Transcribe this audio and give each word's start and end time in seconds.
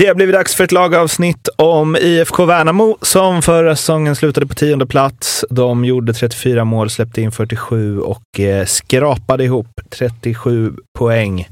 Det 0.00 0.06
har 0.06 0.14
blivit 0.14 0.34
dags 0.34 0.54
för 0.54 0.64
ett 0.64 0.72
lagavsnitt 0.72 1.48
om 1.56 1.96
IFK 1.96 2.44
Värnamo 2.44 2.98
som 3.02 3.42
förra 3.42 3.76
säsongen 3.76 4.16
slutade 4.16 4.46
på 4.46 4.54
tionde 4.54 4.86
plats. 4.86 5.44
De 5.50 5.84
gjorde 5.84 6.12
34 6.12 6.64
mål, 6.64 6.90
släppte 6.90 7.20
in 7.20 7.32
47 7.32 8.00
och 8.00 8.40
eh, 8.40 8.66
skrapade 8.66 9.44
ihop 9.44 9.80
37 9.90 10.72
poäng. 10.98 11.48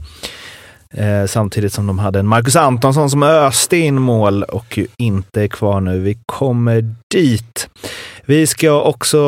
Eh, 0.91 1.27
samtidigt 1.27 1.73
som 1.73 1.87
de 1.87 1.99
hade 1.99 2.19
en 2.19 2.27
Marcus 2.27 2.57
Antonsson 2.57 3.11
som 3.11 3.23
öste 3.23 3.77
in 3.77 4.03
mål 4.03 4.43
och 4.43 4.79
ju 4.79 4.87
inte 4.97 5.43
är 5.43 5.49
kvar 5.49 5.81
nu. 5.81 5.99
Vi 5.99 6.19
kommer 6.27 6.95
dit. 7.15 7.69
Vi 8.29 8.47
ska 8.47 8.83
också 8.83 9.19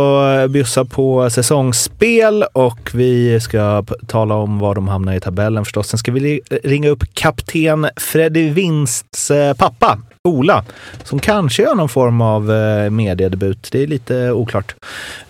eh, 0.43 0.49
bjussa 0.49 0.85
på 0.85 1.31
säsongsspel 1.31 2.45
och 2.53 2.91
vi 2.95 3.41
ska 3.41 3.85
tala 4.07 4.35
om 4.35 4.59
var 4.59 4.75
de 4.75 4.89
hamnar 4.89 5.15
i 5.15 5.21
tabellen 5.21 5.65
förstås. 5.65 5.89
Sen 5.89 5.99
ska 5.99 6.13
vi 6.13 6.41
ringa 6.65 6.89
upp 6.89 7.05
kapten 7.15 7.89
Freddy 7.97 8.51
Winsts 8.51 9.31
eh, 9.31 9.55
pappa, 9.55 9.99
Ola, 10.29 10.65
som 11.05 11.19
kanske 11.19 11.63
gör 11.63 11.75
någon 11.75 11.89
form 11.89 12.21
av 12.21 12.53
eh, 12.53 12.91
mediedebut. 12.91 13.69
Det 13.73 13.83
är 13.83 13.87
lite 13.87 14.31
oklart. 14.31 14.75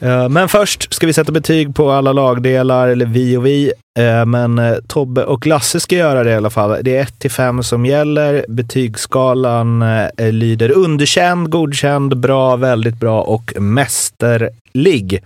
Eh, 0.01 0.29
men 0.29 0.49
först 0.49 0.95
ska 0.95 1.07
vi 1.07 1.13
sätta 1.13 1.33
betyg 1.33 1.75
på 1.75 1.91
alla 1.91 2.13
lagdelar, 2.13 2.89
eller 2.89 3.07
vi 3.07 3.37
och 3.37 3.47
vi. 3.47 3.73
Eh, 3.99 4.27
men 4.27 4.81
Tobbe 4.87 5.25
och 5.25 5.47
Lasse 5.47 5.81
ska 5.81 5.97
göra 5.97 6.25
det 6.25 6.31
i 6.31 6.35
alla 6.35 6.51
fall. 6.51 6.79
Det 6.83 6.97
är 6.97 7.03
1 7.03 7.19
till 7.19 7.31
5 7.31 7.63
som 7.63 7.87
gäller. 7.87 8.45
Betygsskalan 8.49 9.85
lyder 10.19 10.71
underkänd, 10.71 11.51
godkänd, 11.51 12.17
bra, 12.17 12.57
väldigt 12.57 13.01
bra 13.01 13.23
och 13.23 13.55
mästerlig. 13.61 15.25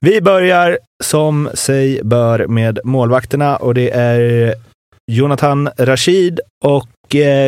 Vi 0.00 0.20
börjar 0.20 0.78
som 1.04 1.50
sig 1.54 2.00
bör 2.04 2.46
med 2.46 2.78
målvakterna 2.84 3.56
och 3.56 3.74
det 3.74 3.90
är 3.90 4.54
Jonathan 5.12 5.70
Rashid 5.78 6.40
och 6.64 6.88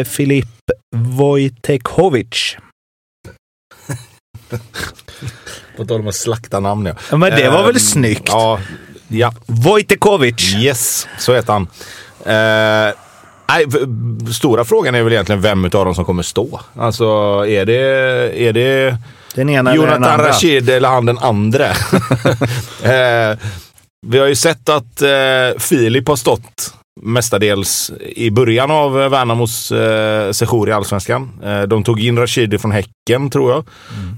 Filip 0.07 0.62
Wojtekovic. 0.93 2.57
På 5.77 5.85
tal 5.85 6.01
om 6.01 6.09
att 6.09 6.15
slakta 6.15 6.61
namn 6.61 6.87
ja. 6.87 6.95
ja 7.11 7.17
men 7.17 7.31
det 7.31 7.51
var 7.51 7.63
väl 7.63 7.75
um, 7.75 7.81
snyggt? 7.81 8.29
Ja. 8.29 8.61
ja. 9.09 9.33
Wojtekovic. 9.47 10.55
Yes, 10.55 11.09
så 11.19 11.35
heter 11.35 11.53
han. 11.53 11.63
Uh, 11.63 12.95
nej, 13.49 13.67
stora 14.35 14.65
frågan 14.65 14.95
är 14.95 15.03
väl 15.03 15.13
egentligen 15.13 15.41
vem 15.41 15.65
av 15.65 15.71
dem 15.71 15.95
som 15.95 16.05
kommer 16.05 16.23
stå. 16.23 16.61
Alltså 16.77 17.05
är 17.47 17.67
det, 17.67 17.83
är 18.43 18.53
det 18.53 18.97
den 19.35 19.51
ena 19.51 19.75
Jonathan 19.75 20.05
eller 20.05 20.19
den 20.19 20.27
Rashid 20.27 20.71
eller 20.71 20.89
han 20.89 21.07
den 21.07 21.19
andra? 21.19 21.69
uh, 21.71 23.39
vi 24.07 24.19
har 24.19 24.27
ju 24.27 24.35
sett 24.35 24.69
att 24.69 25.03
uh, 25.03 25.59
Filip 25.59 26.09
har 26.09 26.17
stått 26.17 26.75
mestadels 27.01 27.93
i 28.01 28.31
början 28.31 28.71
av 28.71 28.93
Värnamos 28.93 29.73
eh, 29.73 30.33
sejour 30.33 30.69
i 30.69 30.73
Allsvenskan. 30.73 31.31
Eh, 31.45 31.63
de 31.63 31.85
tog 31.85 32.01
in 32.01 32.19
Rashidi 32.19 32.59
från 32.59 32.71
Häcken 32.71 33.31
tror 33.31 33.51
jag. 33.53 33.65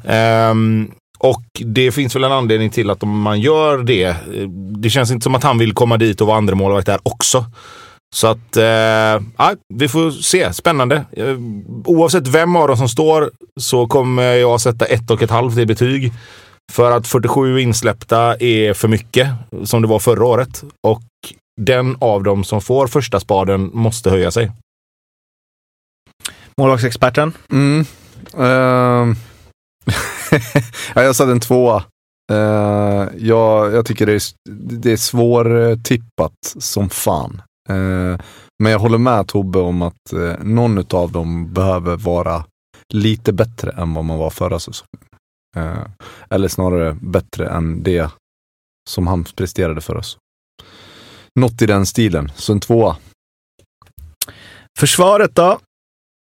Mm. 0.04 0.82
Eh, 0.82 0.94
och 1.18 1.44
det 1.64 1.92
finns 1.92 2.16
väl 2.16 2.24
en 2.24 2.32
anledning 2.32 2.70
till 2.70 2.90
att 2.90 3.02
om 3.02 3.20
man 3.20 3.40
gör 3.40 3.78
det. 3.78 4.04
Eh, 4.04 4.48
det 4.78 4.90
känns 4.90 5.10
inte 5.10 5.24
som 5.24 5.34
att 5.34 5.42
han 5.42 5.58
vill 5.58 5.72
komma 5.72 5.96
dit 5.96 6.20
och 6.20 6.26
vara 6.26 6.36
andra 6.36 6.54
målvakt 6.54 6.86
där 6.86 6.98
också. 7.02 7.44
Så 8.14 8.26
att, 8.26 8.56
eh, 8.56 9.52
vi 9.74 9.88
får 9.88 10.10
se. 10.10 10.52
Spännande. 10.52 11.04
Eh, 11.12 11.36
oavsett 11.84 12.28
vem 12.28 12.56
av 12.56 12.68
dem 12.68 12.76
som 12.76 12.88
står 12.88 13.30
så 13.60 13.86
kommer 13.86 14.32
jag 14.32 14.60
sätta 14.60 14.84
ett 14.84 15.10
och 15.10 15.22
ett 15.22 15.30
halvt 15.30 15.58
i 15.58 15.66
betyg. 15.66 16.12
För 16.72 16.90
att 16.90 17.06
47 17.06 17.60
insläppta 17.60 18.36
är 18.36 18.74
för 18.74 18.88
mycket, 18.88 19.28
som 19.64 19.82
det 19.82 19.88
var 19.88 19.98
förra 19.98 20.24
året. 20.24 20.64
Och 20.86 21.02
den 21.60 21.96
av 22.00 22.22
dem 22.22 22.44
som 22.44 22.60
får 22.60 22.86
första 22.86 23.20
spaden 23.20 23.70
måste 23.72 24.10
höja 24.10 24.30
sig. 24.30 24.52
Målvaktsexperten? 26.56 27.32
Mm. 27.50 27.84
Uh, 28.38 29.16
ja, 30.94 31.02
jag 31.02 31.16
satte 31.16 31.32
en 31.32 31.40
tvåa. 31.40 31.84
Uh, 32.32 33.08
jag, 33.16 33.72
jag 33.72 33.86
tycker 33.86 34.06
det 34.06 34.12
är, 34.12 34.22
det 34.80 34.92
är 34.92 34.96
svårtippat 34.96 36.32
som 36.58 36.88
fan. 36.88 37.42
Uh, 37.70 38.18
men 38.62 38.72
jag 38.72 38.78
håller 38.78 38.98
med 38.98 39.28
Tobbe 39.28 39.58
om 39.58 39.82
att 39.82 40.12
uh, 40.12 40.34
någon 40.42 40.78
av 40.90 41.12
dem 41.12 41.52
behöver 41.52 41.96
vara 41.96 42.44
lite 42.92 43.32
bättre 43.32 43.70
än 43.70 43.94
vad 43.94 44.04
man 44.04 44.18
var 44.18 44.30
förra 44.30 44.58
säsongen. 44.58 45.04
Uh, 45.56 45.86
eller 46.30 46.48
snarare 46.48 46.96
bättre 47.00 47.48
än 47.48 47.82
det 47.82 48.10
som 48.90 49.06
han 49.06 49.24
presterade 49.24 49.80
för 49.80 49.96
oss. 49.96 50.18
Något 51.40 51.62
i 51.62 51.66
den 51.66 51.86
stilen, 51.86 52.32
så 52.36 52.52
en 52.52 52.60
tvåa. 52.60 52.96
Försvaret 54.78 55.34
då? 55.34 55.58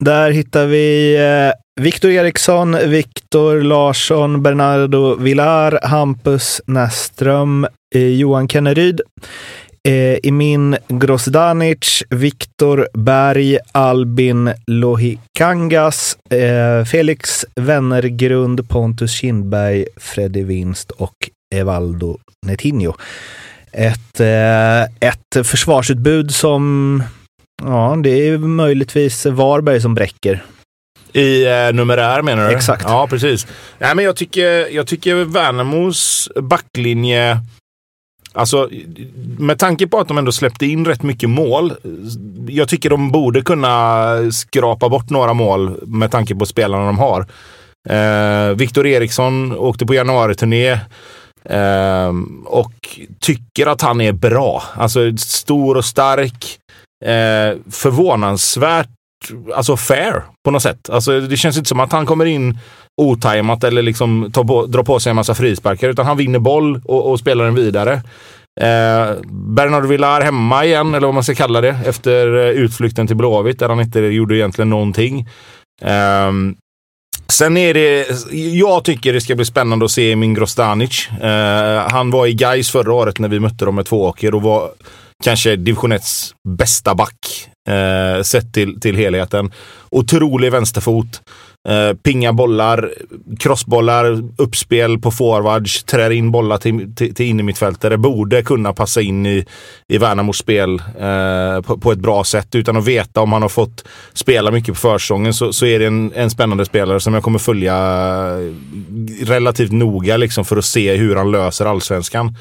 Där 0.03 0.31
hittar 0.31 0.67
vi 0.67 1.15
eh, 1.15 1.83
Viktor 1.83 2.11
Eriksson, 2.11 2.77
Viktor 2.89 3.61
Larsson, 3.61 4.43
Bernardo 4.43 5.15
Villar, 5.15 5.79
Hampus 5.83 6.61
Näström, 6.65 7.67
eh, 7.95 8.07
Johan 8.07 8.47
Kenneryd, 8.47 9.01
eh, 9.87 10.17
Emin 10.23 10.77
Grosdanic, 10.87 12.03
Viktor 12.09 12.87
Berg, 12.93 13.57
Albin 13.71 14.53
Lohikangas, 14.67 16.17
eh, 16.29 16.85
Felix 16.85 17.45
Wennergrund, 17.55 18.69
Pontus 18.69 19.11
Kindberg, 19.11 19.85
Freddy 19.97 20.43
Winst 20.43 20.91
och 20.91 21.29
Evaldo 21.55 22.17
Netinho 22.45 22.93
ett, 23.71 24.19
eh, 24.19 25.09
ett 25.09 25.47
försvarsutbud 25.47 26.35
som, 26.35 27.03
ja, 27.63 27.97
det 28.03 28.09
är 28.09 28.37
möjligtvis 28.37 29.25
Varberg 29.25 29.81
som 29.81 29.95
bräcker. 29.95 30.43
I 31.13 31.45
eh, 31.45 31.73
numerär 31.73 32.21
menar 32.21 32.49
du? 32.49 32.55
Exakt. 32.55 32.83
Ja, 32.87 33.07
precis. 33.07 33.47
Nej, 33.79 33.95
men 33.95 34.05
jag 34.05 34.15
tycker, 34.15 34.75
jag 34.75 34.87
tycker 34.87 35.15
Värnamos 35.15 36.29
backlinje 36.35 37.39
Alltså, 38.33 38.69
med 39.37 39.59
tanke 39.59 39.87
på 39.87 39.99
att 39.99 40.07
de 40.07 40.17
ändå 40.17 40.31
släppte 40.31 40.65
in 40.65 40.85
rätt 40.85 41.03
mycket 41.03 41.29
mål. 41.29 41.73
Jag 42.47 42.69
tycker 42.69 42.89
de 42.89 43.11
borde 43.11 43.41
kunna 43.41 44.31
skrapa 44.31 44.89
bort 44.89 45.09
några 45.09 45.33
mål 45.33 45.79
med 45.85 46.11
tanke 46.11 46.35
på 46.35 46.45
spelarna 46.45 46.85
de 46.85 46.97
har. 46.97 47.25
Eh, 47.89 48.55
Viktor 48.55 48.87
Eriksson 48.87 49.57
åkte 49.57 49.85
på 49.85 49.93
januariturné. 49.93 50.79
Um, 51.43 52.45
och 52.47 52.99
tycker 53.19 53.67
att 53.67 53.81
han 53.81 54.01
är 54.01 54.11
bra. 54.11 54.63
Alltså 54.75 55.17
stor 55.17 55.77
och 55.77 55.85
stark. 55.85 56.57
Uh, 57.05 57.59
förvånansvärt 57.71 58.89
alltså 59.55 59.77
fair 59.77 60.23
på 60.45 60.51
något 60.51 60.61
sätt. 60.61 60.89
Alltså, 60.89 61.19
det 61.19 61.37
känns 61.37 61.57
inte 61.57 61.69
som 61.69 61.79
att 61.79 61.91
han 61.91 62.05
kommer 62.05 62.25
in 62.25 62.59
otajmat 63.01 63.63
eller 63.63 63.81
liksom 63.81 64.31
på, 64.33 64.65
drar 64.65 64.83
på 64.83 64.99
sig 64.99 65.09
en 65.09 65.15
massa 65.15 65.35
frisparkar. 65.35 65.89
Utan 65.89 66.05
han 66.05 66.17
vinner 66.17 66.39
boll 66.39 66.81
och, 66.85 67.11
och 67.11 67.19
spelar 67.19 67.45
den 67.45 67.55
vidare. 67.55 67.93
Eh, 68.61 69.15
Bernard 69.31 69.85
Villar 69.85 70.21
hemma 70.21 70.65
igen, 70.65 70.93
eller 70.93 71.07
vad 71.07 71.13
man 71.13 71.23
ska 71.23 71.35
kalla 71.35 71.61
det, 71.61 71.79
efter 71.85 72.35
eh, 72.37 72.49
utflykten 72.49 73.07
till 73.07 73.15
Blåvitt 73.15 73.59
där 73.59 73.69
han 73.69 73.81
inte 73.81 73.99
gjorde 73.99 74.35
egentligen 74.35 74.69
någonting. 74.69 75.27
Eh, 75.81 76.31
Sen 77.31 77.57
är 77.57 77.73
det, 77.73 78.07
jag 78.53 78.83
tycker 78.83 79.13
det 79.13 79.21
ska 79.21 79.35
bli 79.35 79.45
spännande 79.45 79.85
att 79.85 79.91
se 79.91 80.11
Emin 80.11 80.33
Grostanic. 80.33 81.09
Uh, 81.23 81.91
han 81.91 82.11
var 82.11 82.27
i 82.27 82.33
Gais 82.33 82.71
förra 82.71 82.93
året 82.93 83.19
när 83.19 83.27
vi 83.27 83.39
mötte 83.39 83.65
dem 83.65 83.75
med 83.75 83.85
Tvååker 83.85 84.35
och 84.35 84.41
var 84.41 84.71
kanske 85.23 85.55
division 85.55 85.91
1 85.91 86.03
bästa 86.57 86.95
back 86.95 87.49
uh, 87.69 88.23
sett 88.23 88.53
till, 88.53 88.79
till 88.79 88.95
helheten. 88.95 89.51
Otrolig 89.89 90.51
vänsterfot. 90.51 91.21
Eh, 91.69 91.93
pinga 91.93 92.33
bollar, 92.33 92.91
crossbollar, 93.39 94.23
uppspel 94.37 94.99
på 94.99 95.11
forwards, 95.11 95.83
trär 95.83 96.09
in 96.09 96.31
bollar 96.31 96.57
till, 96.57 96.95
till, 96.95 97.15
till 97.15 97.25
innermittfältare. 97.25 97.97
Borde 97.97 98.43
kunna 98.43 98.73
passa 98.73 99.01
in 99.01 99.25
i, 99.25 99.45
i 99.87 99.97
Värnamos 99.97 100.37
spel 100.37 100.81
eh, 100.99 101.61
på, 101.61 101.77
på, 101.77 101.91
ett 101.91 101.99
bra 101.99 102.23
sätt. 102.23 102.55
Utan 102.55 102.77
att 102.77 102.85
veta 102.85 103.21
om 103.21 103.33
han 103.33 103.41
har 103.41 103.49
fått 103.49 103.87
spela 104.13 104.51
mycket 104.51 104.73
på 104.73 104.79
försäsongen 104.79 105.33
så, 105.33 105.53
så 105.53 105.65
är 105.65 105.79
det 105.79 105.85
en, 105.85 106.11
en 106.15 106.29
spännande 106.29 106.65
spelare 106.65 106.99
som 106.99 107.13
jag 107.13 107.23
kommer 107.23 107.39
följa 107.39 107.75
relativt 109.23 109.71
noga 109.71 110.17
liksom, 110.17 110.45
för 110.45 110.57
att 110.57 110.65
se 110.65 110.95
hur 110.95 111.15
han 111.15 111.31
löser 111.31 111.65
allsvenskan. 111.65 112.35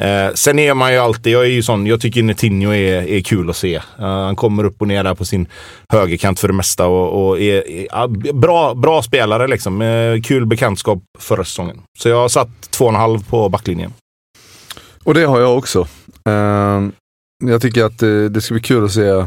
Eh, 0.00 0.34
sen 0.34 0.58
är 0.58 0.74
man 0.74 0.92
ju 0.92 0.98
alltid, 0.98 1.32
jag 1.32 1.42
är 1.42 1.50
ju 1.50 1.62
sån, 1.62 1.86
jag 1.86 2.00
tycker 2.00 2.22
Netinho 2.22 2.72
är, 2.72 3.02
är 3.02 3.20
kul 3.20 3.50
att 3.50 3.56
se. 3.56 3.76
Uh, 3.76 3.82
han 4.06 4.36
kommer 4.36 4.64
upp 4.64 4.80
och 4.80 4.88
ner 4.88 5.04
där 5.04 5.14
på 5.14 5.24
sin 5.24 5.46
högerkant 5.92 6.40
för 6.40 6.48
det 6.48 6.54
mesta 6.54 6.86
och, 6.86 7.28
och 7.28 7.40
är, 7.40 7.70
är 7.70 8.32
bra, 8.32 8.74
bra 8.74 9.02
spelare 9.02 9.48
liksom. 9.48 9.82
Eh, 9.82 10.20
kul 10.22 10.46
bekantskap 10.46 11.02
förra 11.18 11.44
säsongen. 11.44 11.80
Så 11.98 12.08
jag 12.08 12.16
har 12.16 12.28
satt 12.28 12.70
två 12.70 12.84
och 12.84 12.90
en 12.90 12.96
halv 12.96 13.30
på 13.30 13.48
backlinjen. 13.48 13.92
Och 15.04 15.14
det 15.14 15.24
har 15.24 15.40
jag 15.40 15.58
också. 15.58 15.80
Uh, 16.28 16.88
jag 17.44 17.62
tycker 17.62 17.84
att 17.84 18.02
uh, 18.02 18.30
det 18.30 18.40
ska 18.40 18.54
bli 18.54 18.62
kul 18.62 18.84
att 18.84 18.92
se 18.92 19.10
uh, 19.10 19.26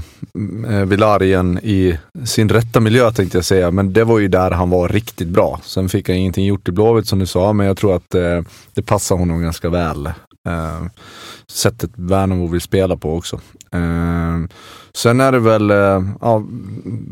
Villar 0.86 1.24
igen 1.24 1.60
i 1.64 1.98
sin 2.26 2.50
rätta 2.50 2.80
miljö 2.80 3.12
tänkte 3.12 3.38
jag 3.38 3.46
säga. 3.46 3.72
Men 3.72 3.94
det 3.94 4.04
var 4.04 4.20
ju 4.20 4.28
där 4.28 4.52
han 4.52 4.70
var 4.70 4.90
riktigt 4.90 5.28
bra. 5.28 5.60
Sen 5.64 5.90
fick 5.90 6.10
han 6.10 6.18
ingenting 6.18 6.46
gjort 6.46 6.68
i 6.68 6.72
Blåvitt 6.72 7.08
som 7.08 7.20
du 7.20 7.26
sa, 7.26 7.54
men 7.54 7.68
jag 7.68 7.78
tror 7.78 7.96
att 7.96 8.16
uh, 8.16 8.42
det 8.74 8.82
passar 8.82 9.16
honom 9.16 9.42
ganska 9.42 9.70
väl. 9.70 10.10
Eh, 10.48 10.86
sättet 11.48 11.92
Värnamo 11.96 12.48
vill 12.48 12.62
spela 12.62 12.98
på 12.98 13.16
också. 13.16 13.36
Eh, 13.72 14.40
sen 14.94 15.22
är 15.22 15.32
det 15.32 15.40
väl 15.40 15.72
eh, 15.72 16.04
ja, 16.22 16.44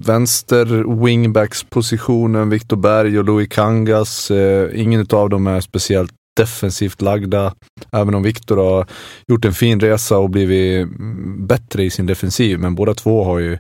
vänster 0.06 0.66
wingbacks 1.04 1.64
positionen, 1.64 2.50
Viktor 2.50 2.78
Berg 2.78 3.20
och 3.20 3.26
Louis 3.26 3.50
Kangas. 3.50 4.32
Eh, 4.32 4.82
ingen 4.82 5.08
av 5.10 5.30
dem 5.30 5.48
är 5.48 5.62
speciellt 5.62 6.12
defensivt 6.38 7.02
lagda. 7.02 7.54
Även 7.92 8.16
om 8.16 8.24
Viktor 8.24 8.58
har 8.58 8.88
gjort 9.28 9.46
en 9.46 9.54
fin 9.54 9.80
resa 9.80 10.18
och 10.18 10.30
blivit 10.30 10.88
bättre 11.38 11.84
i 11.84 11.90
sin 11.90 12.06
defensiv. 12.06 12.60
Men 12.60 12.76
båda 12.76 12.94
två 12.94 13.24
har 13.24 13.40
ju 13.40 13.58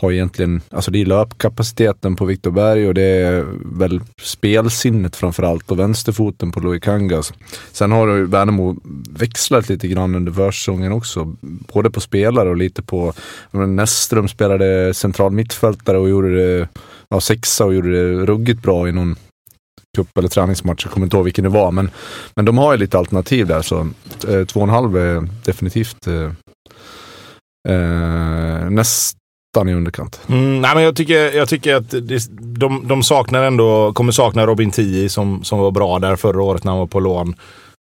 har 0.00 0.12
egentligen, 0.12 0.60
alltså 0.70 0.90
det 0.90 1.00
är 1.00 1.06
löpkapaciteten 1.06 2.16
på 2.16 2.24
Viktor 2.24 2.50
Berg 2.50 2.88
och 2.88 2.94
det 2.94 3.02
är 3.02 3.46
väl 3.78 4.00
spelsinnet 4.22 5.16
framförallt 5.16 5.70
och 5.70 5.78
vänsterfoten 5.78 6.52
på 6.52 6.60
Louis 6.60 6.82
Kangas. 6.82 7.32
Sen 7.72 7.92
har 7.92 8.06
ju 8.06 8.26
Värnamo 8.26 8.76
växlat 9.10 9.68
lite 9.68 9.88
grann 9.88 10.14
under 10.14 10.32
försäsongen 10.32 10.92
också. 10.92 11.36
Både 11.40 11.90
på 11.90 12.00
spelare 12.00 12.48
och 12.48 12.56
lite 12.56 12.82
på, 12.82 13.12
Näsström 13.50 14.28
spelade 14.28 14.94
central 14.94 15.32
mittfältare 15.32 15.98
och 15.98 16.08
gjorde 16.08 16.36
det, 16.36 16.68
ja 17.08 17.20
sexa 17.20 17.64
och 17.64 17.74
gjorde 17.74 17.90
det 17.90 18.26
ruggigt 18.26 18.62
bra 18.62 18.88
i 18.88 18.92
någon 18.92 19.16
cup 19.96 20.18
eller 20.18 20.28
träningsmatch. 20.28 20.84
Jag 20.84 20.92
kommer 20.92 21.06
inte 21.06 21.16
ihåg 21.16 21.24
vilken 21.24 21.44
det 21.44 21.50
var. 21.50 21.72
Men, 21.72 21.90
men 22.34 22.44
de 22.44 22.58
har 22.58 22.72
ju 22.72 22.78
lite 22.78 22.98
alternativ 22.98 23.46
där 23.46 23.62
så 23.62 23.88
eh, 24.28 24.44
två 24.44 24.60
och 24.60 24.66
en 24.66 24.74
halv 24.74 24.96
är 24.96 25.28
definitivt 25.44 26.06
eh, 26.06 26.30
eh, 27.68 28.70
näst, 28.70 29.16
i 29.56 29.72
underkant. 29.72 30.20
Mm, 30.28 30.60
nej, 30.60 30.74
men 30.74 30.84
jag, 30.84 30.96
tycker, 30.96 31.36
jag 31.36 31.48
tycker 31.48 31.74
att 31.74 31.90
det, 31.90 32.28
de, 32.40 32.88
de 32.88 33.02
saknar 33.02 33.42
ändå, 33.42 33.92
kommer 33.92 34.12
sakna 34.12 34.46
Robin 34.46 34.70
Tii 34.70 35.08
som, 35.08 35.44
som 35.44 35.58
var 35.58 35.70
bra 35.70 35.98
där 35.98 36.16
förra 36.16 36.42
året 36.42 36.64
när 36.64 36.72
han 36.72 36.78
var 36.78 36.86
på 36.86 37.00
lån. 37.00 37.34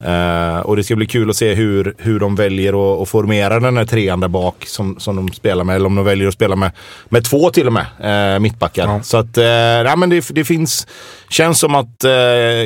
Uh, 0.06 0.60
och 0.60 0.76
det 0.76 0.84
ska 0.84 0.96
bli 0.96 1.06
kul 1.06 1.30
att 1.30 1.36
se 1.36 1.54
hur, 1.54 1.94
hur 1.98 2.20
de 2.20 2.34
väljer 2.34 2.94
att, 2.94 3.02
att 3.02 3.08
formera 3.08 3.60
den 3.60 3.76
här 3.76 3.84
trean 3.84 4.20
där 4.20 4.28
bak 4.28 4.64
som, 4.66 5.00
som 5.00 5.16
de 5.16 5.32
spelar 5.32 5.64
med. 5.64 5.76
Eller 5.76 5.86
om 5.86 5.94
de 5.94 6.04
väljer 6.04 6.28
att 6.28 6.34
spela 6.34 6.56
med, 6.56 6.70
med 7.08 7.24
två 7.24 7.50
till 7.50 7.66
och 7.66 7.72
med, 7.72 7.86
uh, 8.34 8.40
mittbackar. 8.40 8.86
Ja. 8.86 9.02
Så 9.02 9.16
att, 9.16 9.38
uh, 9.38 9.44
nej, 9.84 9.96
men 9.96 10.10
det, 10.10 10.28
det 10.30 10.44
finns, 10.44 10.86
känns 11.28 11.58
som 11.58 11.74
att 11.74 12.04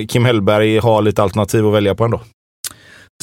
Kim 0.09 0.25
Hellberg 0.25 0.79
har 0.79 1.03
lite 1.03 1.23
alternativ 1.23 1.67
att 1.67 1.75
välja 1.75 1.95
på 1.95 2.05
ändå. 2.05 2.21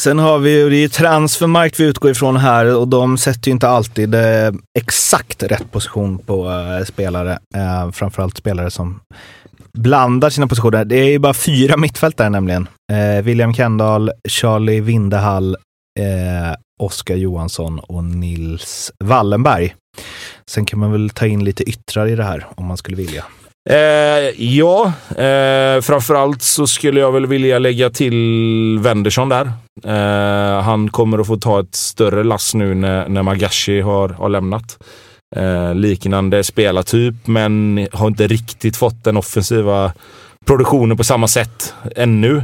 Sen 0.02 0.20
har 0.20 0.40
vi 0.40 0.60
ju, 0.60 0.70
det 0.70 0.76
är 0.76 0.88
transfermarkt 0.88 1.80
vi 1.80 1.84
utgår 1.84 2.12
ifrån 2.12 2.38
här 2.38 2.76
och 2.78 2.88
de 2.88 3.18
sätter 3.18 3.48
ju 3.48 3.52
inte 3.52 3.70
alltid 3.70 4.16
eh, 4.16 4.52
exakt 4.80 5.44
rätt 5.44 5.72
position 5.72 6.18
på 6.18 6.50
eh, 6.52 6.86
spelare. 6.86 7.40
Eh, 7.56 7.92
framförallt 7.92 8.38
spelare 8.38 8.72
som 8.72 9.00
blandar 9.78 10.30
sina 10.30 10.48
positioner. 10.48 10.86
Det 10.86 10.96
är 10.96 11.10
ju 11.10 11.20
bara 11.20 11.34
fyra 11.34 11.78
mittfältare 11.78 12.30
nämligen. 12.30 12.68
Eh, 12.92 13.24
William 13.24 13.54
Kendall, 13.54 14.12
Charlie 14.30 14.82
Vindehall, 14.82 15.56
eh, 16.00 16.56
Oskar 16.80 17.16
Johansson 17.16 17.80
och 17.80 18.04
Nils 18.04 18.92
Wallenberg. 19.04 19.76
Sen 20.50 20.66
kan 20.66 20.80
man 20.80 20.92
väl 20.92 21.10
ta 21.10 21.26
in 21.26 21.44
lite 21.44 21.64
yttrar 21.64 22.08
i 22.08 22.16
det 22.16 22.24
här 22.24 22.46
om 22.56 22.66
man 22.66 22.78
skulle 22.78 22.98
vilja. 22.98 23.26
Eh, 23.70 24.44
ja, 24.44 24.94
eh, 25.10 25.82
framförallt 25.82 26.42
så 26.42 26.68
skulle 26.68 27.00
jag 27.00 27.12
väl 27.12 27.26
vilja 27.26 27.60
lägga 27.60 27.90
till 27.90 28.80
Wendersson 28.80 29.30
där. 29.30 29.52
Eh, 29.84 30.64
han 30.64 30.90
kommer 30.90 31.20
att 31.20 31.28
få 31.28 31.38
ta 31.38 31.60
ett 31.60 31.76
större 31.76 32.24
lass 32.24 32.54
nu 32.54 32.74
när, 32.76 33.10
när 33.10 33.24
Magashi 33.24 33.82
har, 33.82 34.10
har 34.10 34.30
lämnat. 34.30 34.78
Eh, 35.36 35.76
liknande 35.76 36.44
spelartyp, 36.44 37.16
men 37.26 37.88
har 37.94 38.08
inte 38.08 38.28
riktigt 38.28 38.78
fått 38.78 39.04
den 39.04 39.18
offensiva 39.18 39.94
produktionen 40.46 40.98
på 40.98 41.04
samma 41.04 41.28
sätt 41.28 41.74
ännu. 41.96 42.38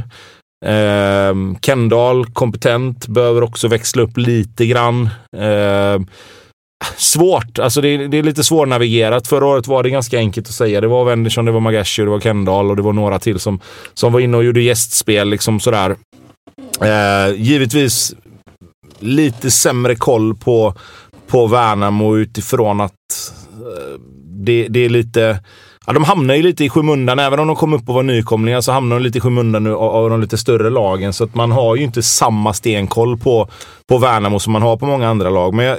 Eh, 0.66 1.34
Kendall, 1.62 2.26
kompetent, 2.26 3.06
behöver 3.06 3.42
också 3.42 3.68
växla 3.68 4.02
upp 4.02 4.16
lite 4.16 4.66
grann. 4.66 5.10
Eh, 5.36 6.00
svårt. 6.96 7.58
Alltså 7.58 7.80
det 7.80 7.88
är, 7.88 8.08
det 8.08 8.18
är 8.18 8.22
lite 8.22 8.44
svårnavigerat. 8.44 9.26
Förra 9.26 9.46
året 9.46 9.66
var 9.66 9.82
det 9.82 9.90
ganska 9.90 10.18
enkelt 10.18 10.46
att 10.46 10.54
säga. 10.54 10.80
Det 10.80 10.88
var 10.88 11.04
Wendersson, 11.04 11.44
det 11.44 11.52
var 11.52 11.60
Magashi, 11.60 12.02
det 12.02 12.10
var 12.10 12.20
Kendall 12.20 12.70
och 12.70 12.76
det 12.76 12.82
var 12.82 12.92
några 12.92 13.18
till 13.18 13.38
som, 13.38 13.60
som 13.94 14.12
var 14.12 14.20
inne 14.20 14.36
och 14.36 14.44
gjorde 14.44 14.60
gästspel. 14.60 15.28
Liksom 15.28 15.60
sådär. 15.60 15.96
Eh, 16.80 17.34
givetvis 17.36 18.14
lite 18.98 19.50
sämre 19.50 19.94
koll 19.94 20.34
på, 20.34 20.74
på 21.26 21.46
Värnamo 21.46 22.16
utifrån 22.16 22.80
att 22.80 22.92
eh, 23.52 24.00
det, 24.24 24.68
det 24.68 24.84
är 24.84 24.88
lite... 24.88 25.40
Ja, 25.86 25.92
de 25.92 26.04
hamnar 26.04 26.34
ju 26.34 26.42
lite 26.42 26.64
i 26.64 26.68
skymundan. 26.68 27.18
Även 27.18 27.38
om 27.38 27.46
de 27.46 27.56
kom 27.56 27.72
upp 27.72 27.88
och 27.88 27.94
var 27.94 28.02
nykomlingar 28.02 28.60
så 28.60 28.72
hamnar 28.72 28.96
de 28.96 29.02
lite 29.02 29.18
i 29.18 29.20
skymundan 29.20 29.64
nu 29.64 29.74
av, 29.74 29.96
av 29.96 30.10
de 30.10 30.20
lite 30.20 30.38
större 30.38 30.70
lagen. 30.70 31.12
Så 31.12 31.24
att 31.24 31.34
man 31.34 31.52
har 31.52 31.76
ju 31.76 31.82
inte 31.82 32.02
samma 32.02 32.52
stenkoll 32.52 33.18
på, 33.18 33.48
på 33.88 33.98
Värnamo 33.98 34.38
som 34.38 34.52
man 34.52 34.62
har 34.62 34.76
på 34.76 34.86
många 34.86 35.08
andra 35.08 35.30
lag. 35.30 35.54
Men 35.54 35.64
jag, 35.66 35.78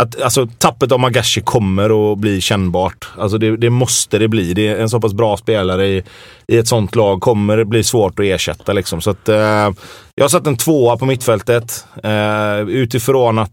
att, 0.00 0.22
alltså, 0.22 0.46
tappet 0.58 0.92
av 0.92 1.00
Magashi 1.00 1.40
kommer 1.40 2.12
att 2.12 2.18
bli 2.18 2.40
kännbart. 2.40 3.08
Alltså, 3.18 3.38
det, 3.38 3.56
det, 3.56 3.70
måste 3.70 4.18
det 4.18 4.28
bli. 4.28 4.54
Det 4.54 4.68
är 4.68 4.76
en 4.76 4.90
så 4.90 5.00
pass 5.00 5.14
bra 5.14 5.36
spelare 5.36 5.86
i, 5.86 6.02
i 6.52 6.58
ett 6.58 6.68
sånt 6.68 6.94
lag 6.94 7.20
kommer 7.20 7.56
det 7.56 7.64
bli 7.64 7.84
svårt 7.84 8.18
att 8.18 8.24
ersätta. 8.24 8.72
Liksom. 8.72 9.00
Så 9.00 9.10
att, 9.10 9.28
eh, 9.28 9.70
jag 10.14 10.24
har 10.24 10.28
satt 10.28 10.46
en 10.46 10.56
tvåa 10.56 10.96
på 10.96 11.06
mittfältet 11.06 11.86
eh, 12.02 12.60
utifrån 12.60 13.38
att 13.38 13.52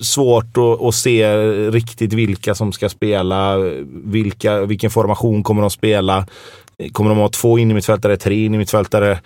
svårt 0.00 0.58
att, 0.58 0.82
att, 0.82 0.94
se 0.94 1.36
riktigt 1.70 2.12
vilka 2.12 2.54
som 2.54 2.72
ska 2.72 2.88
spela. 2.88 3.56
Vilka, 4.04 4.64
vilken 4.64 4.90
formation 4.90 5.42
kommer 5.42 5.60
de 5.60 5.70
spela? 5.70 6.26
Kommer 6.92 7.10
de 7.10 7.18
ha 7.18 7.28
två 7.28 7.58
innermittfältare, 7.58 8.16
tre 8.16 8.44
innermittfältare? 8.44 9.18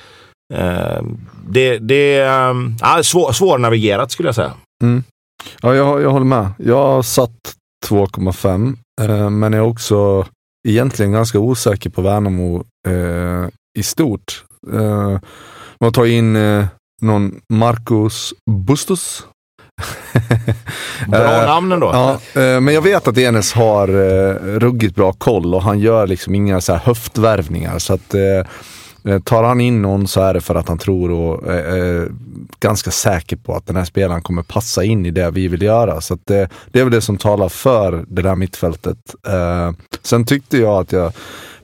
Eh, 0.54 1.02
det 1.49 1.78
det 1.78 2.14
är 2.14 2.50
eh, 2.50 3.02
svår, 3.02 3.32
svårnavigerat 3.32 4.11
skulle 4.11 4.28
jag 4.28 4.35
säga. 4.35 4.52
Mm. 4.82 5.04
Ja, 5.62 5.75
jag, 5.75 6.02
jag 6.02 6.11
håller 6.11 6.26
med. 6.26 6.49
Jag 6.59 6.87
har 6.87 7.02
satt 7.02 7.54
2,5, 7.87 8.76
eh, 9.00 9.30
men 9.30 9.54
är 9.54 9.61
också 9.61 10.26
egentligen 10.68 11.12
ganska 11.12 11.38
osäker 11.38 11.90
på 11.90 12.02
Värnamo 12.02 12.64
eh, 12.88 13.49
i 13.78 13.83
stort. 13.83 14.45
Eh, 14.73 15.18
man 15.80 15.92
tar 15.92 16.07
in 16.07 16.37
eh, 16.37 16.66
någon 17.02 17.40
Marcus 17.52 18.35
Bustos. 18.50 19.26
bra 21.09 21.47
namn 21.47 21.73
ändå. 21.73 21.90
Ja, 21.92 22.12
eh, 22.40 22.61
men 22.61 22.75
jag 22.75 22.83
vet 22.83 23.09
att 23.09 23.18
Enes 23.18 23.52
har 23.52 23.88
eh, 23.88 24.35
ruggigt 24.59 24.95
bra 24.95 25.12
koll 25.12 25.54
och 25.54 25.62
han 25.62 25.78
gör 25.78 26.07
liksom 26.07 26.35
inga 26.35 26.61
så 26.61 26.73
här 26.73 26.80
höftvärvningar. 26.80 27.78
Så 27.78 27.95
att 27.95 28.14
Eh, 28.14 28.47
Eh, 29.08 29.20
tar 29.20 29.44
han 29.44 29.60
in 29.60 29.82
någon 29.82 30.08
så 30.08 30.20
är 30.20 30.34
det 30.34 30.40
för 30.40 30.54
att 30.54 30.68
han 30.68 30.78
tror 30.78 31.10
och 31.10 31.54
är 31.54 32.08
ganska 32.60 32.90
säker 32.90 33.36
på 33.36 33.54
att 33.54 33.66
den 33.66 33.76
här 33.76 33.84
spelaren 33.84 34.22
kommer 34.22 34.42
passa 34.42 34.84
in 34.84 35.06
i 35.06 35.10
det 35.10 35.30
vi 35.30 35.48
vill 35.48 35.62
göra. 35.62 36.00
Så 36.00 36.18
det, 36.24 36.50
det, 36.72 36.80
är 36.80 36.84
väl 36.84 36.92
det 36.92 37.00
som 37.00 37.16
talar 37.16 37.48
för 37.48 38.04
det 38.08 38.22
där 38.22 38.36
mittfältet. 38.36 38.98
Eh, 39.26 39.72
sen 40.02 40.24
tyckte 40.24 40.58
jag 40.58 40.80
att 40.80 40.92
jag, 40.92 41.12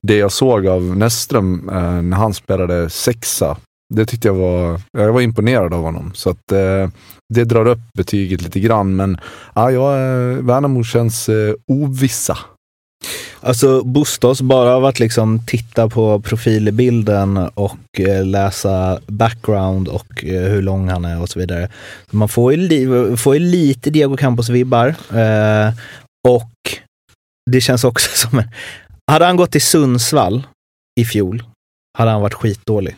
det 0.03 0.17
jag 0.17 0.33
såg 0.33 0.67
av 0.67 0.83
Näsström 0.83 1.69
eh, 1.69 2.03
när 2.03 2.17
han 2.17 2.35
spelade 2.35 2.91
sexa, 2.91 3.57
det 3.95 4.07
tyckte 4.07 4.29
jag 4.29 4.35
var, 4.35 4.81
jag 4.93 5.13
var 5.13 5.21
imponerad 5.21 5.75
av 5.75 5.83
honom. 5.83 6.13
Så 6.15 6.31
att 6.31 6.47
det 7.35 7.45
drar 7.45 7.67
upp 7.67 7.93
betyget 7.95 8.43
lite 8.43 8.61
grann. 8.61 8.97
Men 8.97 9.19
ja, 9.55 9.71
jag, 9.71 9.93
Värnamo 10.43 10.85
känns 10.85 11.31
ovissa. 11.67 12.39
Alltså 13.41 13.83
Bustos, 13.83 14.41
bara 14.41 14.75
av 14.75 14.85
att 14.85 15.01
liksom 15.01 15.47
titta 15.47 15.89
på 15.89 16.21
profilbilden 16.21 17.37
och 17.37 18.01
eh, 18.01 18.27
läsa 18.27 19.01
background 19.07 19.89
och 19.89 20.25
eh, 20.25 20.51
hur 20.51 20.63
lång 20.63 20.89
han 20.89 21.05
är 21.05 21.23
och 21.23 21.29
så 21.29 21.39
vidare. 21.39 21.69
Man 22.11 22.29
får 22.29 22.53
ju, 22.53 22.59
li 22.59 23.17
får 23.17 23.35
ju 23.35 23.41
lite 23.41 23.91
Diego 23.91 24.17
Campos-vibbar. 24.17 24.95
Eh, 25.11 25.73
och 26.29 26.51
det 27.51 27.61
känns 27.61 27.85
också 27.85 28.11
som 28.29 28.39
en, 28.39 28.49
hade 29.11 29.25
han 29.25 29.37
gått 29.37 29.53
till 29.53 29.63
Sundsvall 29.63 30.43
i 31.01 31.05
fjol 31.05 31.43
hade 31.99 32.11
han 32.11 32.21
varit 32.21 32.35
skitdålig. 32.35 32.97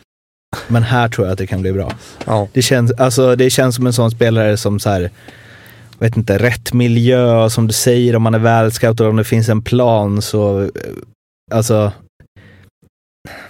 Men 0.67 0.83
här 0.83 1.09
tror 1.09 1.27
jag 1.27 1.31
att 1.31 1.37
det 1.37 1.47
kan 1.47 1.61
bli 1.61 1.73
bra. 1.73 1.91
Ja. 2.25 2.47
Det 2.53 2.61
känns, 2.61 2.91
alltså, 2.91 3.35
det 3.35 3.49
känns 3.49 3.75
som 3.75 3.87
en 3.87 3.93
sån 3.93 4.11
spelare 4.11 4.57
som 4.57 4.79
så 4.79 4.89
här, 4.89 5.11
vet 5.99 6.17
inte, 6.17 6.37
rätt 6.37 6.73
miljö, 6.73 7.49
som 7.49 7.67
du 7.67 7.73
säger, 7.73 8.15
om 8.15 8.23
man 8.23 8.35
är 8.35 8.39
välscoutad, 8.39 9.07
om 9.07 9.15
det 9.15 9.23
finns 9.23 9.49
en 9.49 9.61
plan 9.61 10.21
så, 10.21 10.61
eh, 10.61 10.67
alltså, 11.51 11.91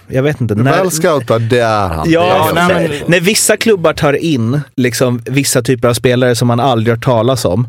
jag 0.08 0.22
vet 0.22 0.40
inte. 0.40 0.54
När, 0.54 0.70
Väl 0.72 0.90
scoutad, 0.90 1.38
det 1.38 1.58
är 1.60 1.88
han. 1.88 2.10
Ja, 2.10 2.48
är 2.50 2.54
nej, 2.54 2.88
men- 2.88 3.10
när 3.10 3.20
vissa 3.20 3.56
klubbar 3.56 3.92
tar 3.92 4.12
in 4.12 4.60
liksom, 4.76 5.22
vissa 5.26 5.62
typer 5.62 5.88
av 5.88 5.94
spelare 5.94 6.34
som 6.34 6.48
man 6.48 6.60
aldrig 6.60 6.96
hört 6.96 7.04
talas 7.04 7.44
om, 7.44 7.68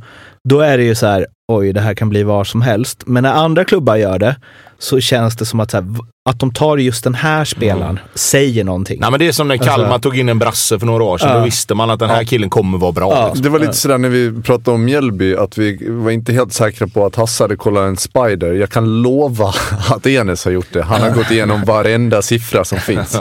då 0.50 0.60
är 0.60 0.78
det 0.78 0.84
ju 0.84 0.96
så 0.96 1.06
här, 1.08 1.28
oj, 1.52 1.74
det 1.74 1.82
här 1.82 1.94
kan 1.94 2.10
bli 2.10 2.24
var 2.24 2.44
som 2.44 2.62
helst. 2.62 3.04
Men 3.06 3.24
när 3.24 3.34
andra 3.34 3.66
klubbar 3.66 3.96
gör 3.96 4.20
det, 4.20 4.36
så 4.80 5.00
känns 5.00 5.36
det 5.36 5.46
som 5.46 5.60
att, 5.60 5.72
så 5.72 5.78
här, 5.78 5.86
att 6.30 6.40
de 6.40 6.54
tar 6.54 6.78
just 6.78 7.04
den 7.04 7.16
här 7.16 7.46
spelaren, 7.46 8.00
säger 8.16 8.64
någonting. 8.64 8.98
Nej, 9.02 9.12
men 9.12 9.20
det 9.20 9.28
är 9.28 9.32
som 9.32 9.48
när 9.48 9.58
Kalmar 9.58 9.86
Alltså- 9.90 10.00
tog 10.10 10.18
in 10.20 10.30
en 10.30 10.40
brasse 10.40 10.80
för 10.80 10.86
några 10.86 11.04
år 11.04 11.18
sedan. 11.18 11.30
Ja. 11.30 11.38
Då 11.38 11.44
visste 11.46 11.76
man 11.76 11.90
att 11.90 12.00
den 12.00 12.10
här 12.10 12.24
killen 12.24 12.50
kommer 12.50 12.78
vara 12.78 12.92
bra. 12.92 13.12
Ja. 13.14 13.26
liksom. 13.28 13.44
Det 13.44 13.50
var 13.50 13.60
lite 13.60 13.74
sådär 13.74 13.98
när 13.98 14.10
vi 14.10 14.42
pratade 14.42 14.76
om 14.76 14.86
Mjällby, 14.86 15.36
att 15.36 15.58
vi 15.58 15.90
var 15.90 16.12
inte 16.12 16.34
helt 16.34 16.54
säkra 16.54 16.88
på 16.88 17.06
att 17.06 17.16
Hasse 17.16 17.44
hade 17.44 17.56
kollat 17.56 17.82
en 17.88 17.98
spider. 17.98 18.54
Jag 18.54 18.70
kan 18.70 19.02
lova 19.02 19.54
att 19.90 20.08
Enes 20.08 20.46
har 20.46 20.52
gjort 20.52 20.74
det. 20.74 20.84
Han 20.84 21.02
har 21.02 21.10
gått 21.12 21.32
igenom 21.32 21.64
varenda 21.64 22.22
siffra 22.22 22.66
som 22.66 22.78
finns. 22.88 23.18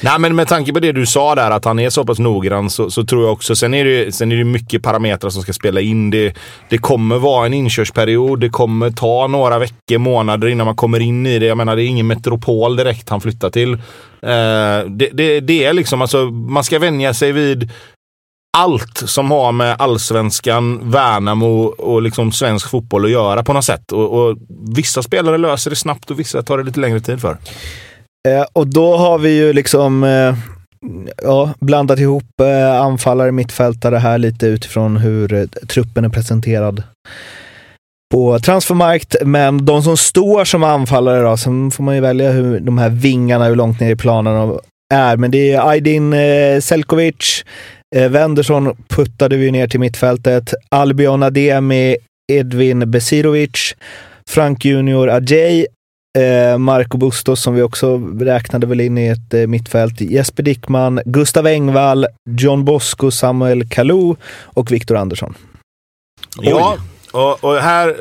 Nej, 0.00 0.18
men 0.18 0.36
med 0.36 0.48
tanke 0.48 0.72
på 0.72 0.80
det 0.80 0.92
du 0.92 1.06
sa 1.06 1.34
där, 1.34 1.50
att 1.50 1.64
han 1.64 1.78
är 1.78 1.90
så 1.90 2.04
pass 2.04 2.18
noggrann, 2.18 2.70
så, 2.70 2.90
så 2.90 3.04
tror 3.04 3.24
jag 3.24 3.32
också... 3.32 3.56
Sen 3.56 3.74
är 3.74 3.84
det, 3.84 4.14
sen 4.14 4.32
är 4.32 4.36
det 4.36 4.44
mycket 4.44 4.82
parametrar 4.82 5.30
som 5.30 5.42
ska 5.42 5.52
spela 5.52 5.80
in. 5.80 6.10
Det, 6.10 6.36
det 6.68 6.78
kommer 6.78 7.18
vara 7.18 7.46
en 7.46 7.54
inkörsperiod. 7.54 8.40
Det 8.40 8.48
kommer 8.48 8.90
ta 8.90 9.26
några 9.26 9.58
veckor, 9.58 9.98
månader 9.98 10.48
innan 10.48 10.66
man 10.66 10.76
kommer 10.76 11.00
in 11.00 11.26
i 11.26 11.38
det. 11.38 11.46
Jag 11.46 11.56
menar, 11.56 11.76
det 11.76 11.82
är 11.82 11.86
ingen 11.86 12.06
metropol 12.06 12.76
direkt 12.76 13.08
han 13.08 13.20
flyttar 13.20 13.50
till. 13.50 13.72
Eh, 13.72 13.78
det, 14.88 15.10
det, 15.12 15.40
det 15.40 15.64
är 15.64 15.72
liksom, 15.72 16.02
alltså, 16.02 16.24
man 16.30 16.64
ska 16.64 16.78
vänja 16.78 17.14
sig 17.14 17.32
vid 17.32 17.70
allt 18.56 19.02
som 19.06 19.30
har 19.30 19.52
med 19.52 19.76
allsvenskan, 19.78 20.90
Värnamo 20.90 21.62
och 21.64 22.02
liksom 22.02 22.32
svensk 22.32 22.70
fotboll 22.70 23.04
att 23.04 23.10
göra 23.10 23.42
på 23.42 23.52
något 23.52 23.64
sätt. 23.64 23.92
Och, 23.92 24.12
och 24.12 24.36
vissa 24.76 25.02
spelare 25.02 25.38
löser 25.38 25.70
det 25.70 25.76
snabbt 25.76 26.10
och 26.10 26.20
vissa 26.20 26.42
tar 26.42 26.58
det 26.58 26.64
lite 26.64 26.80
längre 26.80 27.00
tid 27.00 27.20
för. 27.20 27.38
Eh, 28.26 28.44
och 28.52 28.66
då 28.66 28.96
har 28.96 29.18
vi 29.18 29.36
ju 29.36 29.52
liksom 29.52 30.04
eh, 30.04 30.34
ja, 31.22 31.54
blandat 31.60 31.98
ihop 31.98 32.40
eh, 32.40 32.80
anfallare, 32.80 33.32
mittfältare 33.32 33.96
här 33.96 34.18
lite 34.18 34.46
utifrån 34.46 34.96
hur 34.96 35.32
eh, 35.32 35.44
truppen 35.44 36.04
är 36.04 36.08
presenterad 36.08 36.82
på 38.12 38.38
transfermarkt. 38.38 39.16
Men 39.22 39.64
de 39.64 39.82
som 39.82 39.96
står 39.96 40.44
som 40.44 40.64
anfallare 40.64 41.22
då, 41.22 41.36
sen 41.36 41.70
får 41.70 41.84
man 41.84 41.94
ju 41.94 42.00
välja 42.00 42.30
hur 42.30 42.60
de 42.60 42.78
här 42.78 42.90
vingarna, 42.90 43.44
hur 43.44 43.56
långt 43.56 43.80
ner 43.80 43.90
i 43.90 43.96
planen 43.96 44.58
är. 44.94 45.16
Men 45.16 45.30
det 45.30 45.52
är 45.52 45.68
Aydin 45.68 46.12
eh, 46.12 46.60
Selkovic, 46.60 47.44
eh, 47.96 48.08
Wendersson 48.08 48.76
puttade 48.88 49.36
vi 49.36 49.50
ner 49.50 49.68
till 49.68 49.80
mittfältet, 49.80 50.54
Albion 50.68 51.22
Ademi, 51.22 51.96
Edvin 52.32 52.90
Besirovic, 52.90 53.74
Frank 54.30 54.64
Junior 54.64 55.10
Ajay, 55.10 55.66
Eh, 56.16 56.58
Marco 56.58 56.98
Bustos 56.98 57.42
som 57.42 57.54
vi 57.54 57.62
också 57.62 57.96
räknade 58.20 58.66
väl 58.66 58.80
in 58.80 58.98
i 58.98 59.06
ett 59.06 59.34
eh, 59.34 59.46
mittfält. 59.46 60.00
Jesper 60.00 60.42
Dickman, 60.42 61.00
Gustav 61.04 61.46
Engvall, 61.46 62.06
John 62.30 62.64
Bosco, 62.64 63.10
Samuel 63.10 63.68
Kalou 63.68 64.16
och 64.44 64.72
Viktor 64.72 64.96
Andersson. 64.96 65.34
Ja, 66.40 66.76
och, 67.12 67.44
och 67.44 67.56
här, 67.56 67.96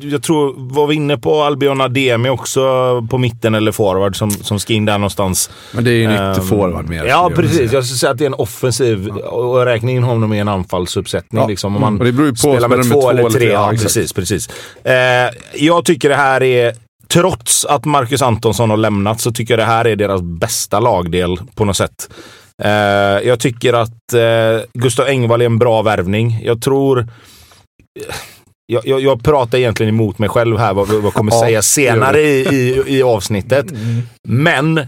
jag 0.00 0.22
tror, 0.22 0.54
var 0.56 0.86
vi 0.86 0.94
inne 0.94 1.18
på 1.18 1.42
Albion 1.42 1.80
Ademi 1.80 2.28
också 2.28 2.60
på 3.10 3.18
mitten 3.18 3.54
eller 3.54 3.72
forward 3.72 4.16
som, 4.16 4.30
som 4.30 4.60
ska 4.60 4.72
in 4.72 4.84
där 4.84 4.98
någonstans. 4.98 5.50
Men 5.72 5.84
det 5.84 5.90
är 5.90 5.94
ju 5.94 6.04
en 6.04 6.10
Ehm, 6.10 6.32
ytterforward 6.32 6.88
mer. 6.88 7.04
Ja, 7.04 7.30
precis. 7.34 7.72
Jag 7.72 7.84
skulle 7.84 7.98
säga 7.98 8.12
att 8.12 8.18
det 8.18 8.24
är 8.24 8.26
en 8.26 8.34
offensiv 8.34 9.08
och 9.08 9.64
räkna 9.64 9.90
in 9.90 10.02
honom 10.02 10.32
i 10.32 10.38
en 10.38 10.48
anfallsuppsättning. 10.48 11.42
Ja. 11.42 11.48
Liksom, 11.48 11.74
om 11.74 11.80
man 11.80 11.98
Och 11.98 12.04
det 12.04 12.12
beror 12.12 12.26
ju 12.26 12.32
på, 12.32 12.38
spelar 12.38 12.68
med 12.68 12.90
två 12.90 13.10
eller 13.10 13.30
tre. 13.30 13.48
Ja, 13.48 13.72
exakt. 13.72 13.94
precis, 13.94 14.12
precis. 14.12 14.48
Eh, 14.84 14.94
jag 15.54 15.84
tycker 15.84 16.08
det 16.08 16.16
här 16.16 16.42
är, 16.42 16.74
trots 17.08 17.64
att 17.64 17.84
Marcus 17.84 18.22
Antonsson 18.22 18.70
har 18.70 18.76
lämnat, 18.76 19.20
så 19.20 19.32
tycker 19.32 19.54
jag 19.54 19.58
det 19.58 19.72
här 19.72 19.84
är 19.84 19.96
deras 19.96 20.22
bästa 20.22 20.80
lagdel 20.80 21.38
på 21.54 21.64
något 21.64 21.76
sätt. 21.76 22.08
Eh, 22.62 22.70
jag 23.28 23.40
tycker 23.40 23.72
att 23.72 24.12
eh, 24.14 24.64
Gustav 24.72 25.06
Engvall 25.06 25.42
är 25.42 25.46
en 25.46 25.58
bra 25.58 25.82
värvning. 25.82 26.40
Jag 26.42 26.62
tror... 26.62 27.08
Jag, 28.72 28.86
jag, 28.86 29.00
jag 29.00 29.22
pratar 29.22 29.58
egentligen 29.58 29.94
emot 29.94 30.18
mig 30.18 30.28
själv 30.28 30.58
här, 30.58 30.74
vad 30.74 30.88
jag 30.88 31.14
kommer 31.14 31.32
Ja, 31.34 31.40
säga 31.40 31.62
senare 31.62 32.20
i, 32.20 32.48
i, 32.48 32.84
i 32.98 33.02
avsnittet. 33.02 33.66
Men 34.28 34.86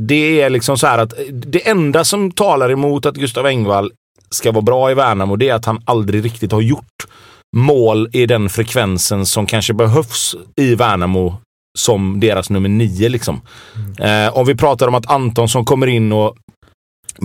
det 0.00 0.40
är 0.40 0.50
liksom 0.50 0.78
så 0.78 0.86
här 0.86 0.98
att 0.98 1.14
det 1.30 1.68
enda 1.68 2.04
som 2.04 2.30
talar 2.30 2.70
emot 2.70 3.06
att 3.06 3.14
Gustav 3.14 3.46
Engvall 3.46 3.92
ska 4.30 4.52
vara 4.52 4.62
bra 4.62 4.90
i 4.90 4.94
Värnamo, 4.94 5.36
det 5.36 5.48
är 5.48 5.54
att 5.54 5.64
han 5.64 5.82
aldrig 5.84 6.24
riktigt 6.24 6.52
har 6.52 6.60
gjort 6.60 7.06
mål 7.56 8.08
i 8.12 8.26
den 8.26 8.48
frekvensen 8.48 9.26
som 9.26 9.46
kanske 9.46 9.74
behövs 9.74 10.34
i 10.56 10.74
Värnamo 10.74 11.36
som 11.78 12.20
deras 12.20 12.50
nummer 12.50 12.68
nio. 12.68 13.08
Liksom. 13.08 13.40
Eh, 13.98 14.36
om 14.36 14.46
vi 14.46 14.54
pratar 14.54 14.88
om 14.88 14.94
att 14.94 15.10
Antonsson 15.10 15.64
kommer 15.64 15.86
in 15.86 16.12
och 16.12 16.36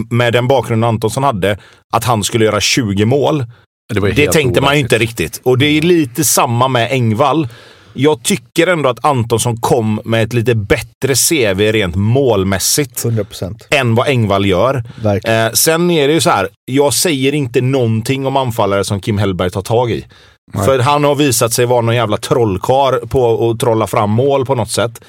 med 0.10 0.34
den 0.34 0.48
bakgrunden 0.48 0.90
Antonsson 0.90 1.24
hade, 1.24 1.58
att 1.94 2.04
han 2.04 2.24
skulle 2.24 2.46
göra 2.46 2.62
20 2.62 3.06
mål. 3.06 3.46
Det, 3.94 4.12
Det 4.12 4.32
tänkte 4.32 4.62
man 4.62 4.74
ju 4.74 4.80
inte 4.80 4.98
riktigt. 4.98 5.42
Och 5.44 5.58
det 5.58 5.66
är 5.66 5.82
lite 5.82 6.24
samma 6.24 6.68
med 6.68 6.92
Engvall. 6.92 7.48
Jag 7.94 8.24
tycker 8.24 8.68
ändå 8.68 8.90
att 8.90 9.06
Antonsson 9.06 9.58
kom 9.58 10.02
med 10.06 10.24
ett 10.24 10.34
lite 10.34 10.56
bättre 10.56 11.16
CV 11.16 11.72
rent 11.72 11.96
målmässigt 11.96 13.06
100 13.06 13.24
procent. 13.24 13.68
än 13.70 13.96
vad 13.96 14.08
Engvall 14.08 14.46
gör. 14.46 14.84
Eh, 15.06 15.52
sen 15.54 15.92
är 15.92 16.08
det 16.08 16.14
ju 16.14 16.22
så 16.22 16.30
här, 16.30 16.50
jag 16.66 16.94
säger 16.94 17.34
inte 17.34 17.62
någonting 17.62 18.26
om 18.26 18.38
anfallare 18.38 18.84
som 18.84 19.00
Kim 19.00 19.18
Hellberg 19.18 19.50
tar 19.50 19.62
tag 19.62 19.92
i. 19.92 20.06
Nej. 20.54 20.66
För 20.66 20.80
han 20.80 21.04
har 21.04 21.16
visat 21.16 21.54
sig 21.54 21.66
vara 21.66 21.82
någon 21.82 21.96
jävla 21.96 22.18
trollkar 22.18 23.06
på 23.08 23.50
att 23.50 23.60
trolla 23.60 23.88
fram 23.88 24.10
mål 24.10 24.46
på 24.46 24.56
något 24.56 24.72
sätt. 24.72 25.02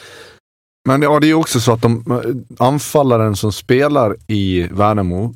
Men 0.88 1.02
ja, 1.02 1.20
det 1.20 1.26
är 1.26 1.28
ju 1.28 1.34
också 1.34 1.60
så 1.60 1.72
att 1.72 1.82
de, 1.82 2.20
anfallaren 2.58 3.36
som 3.36 3.52
spelar 3.52 4.16
i 4.26 4.62
Värnamo 4.62 5.34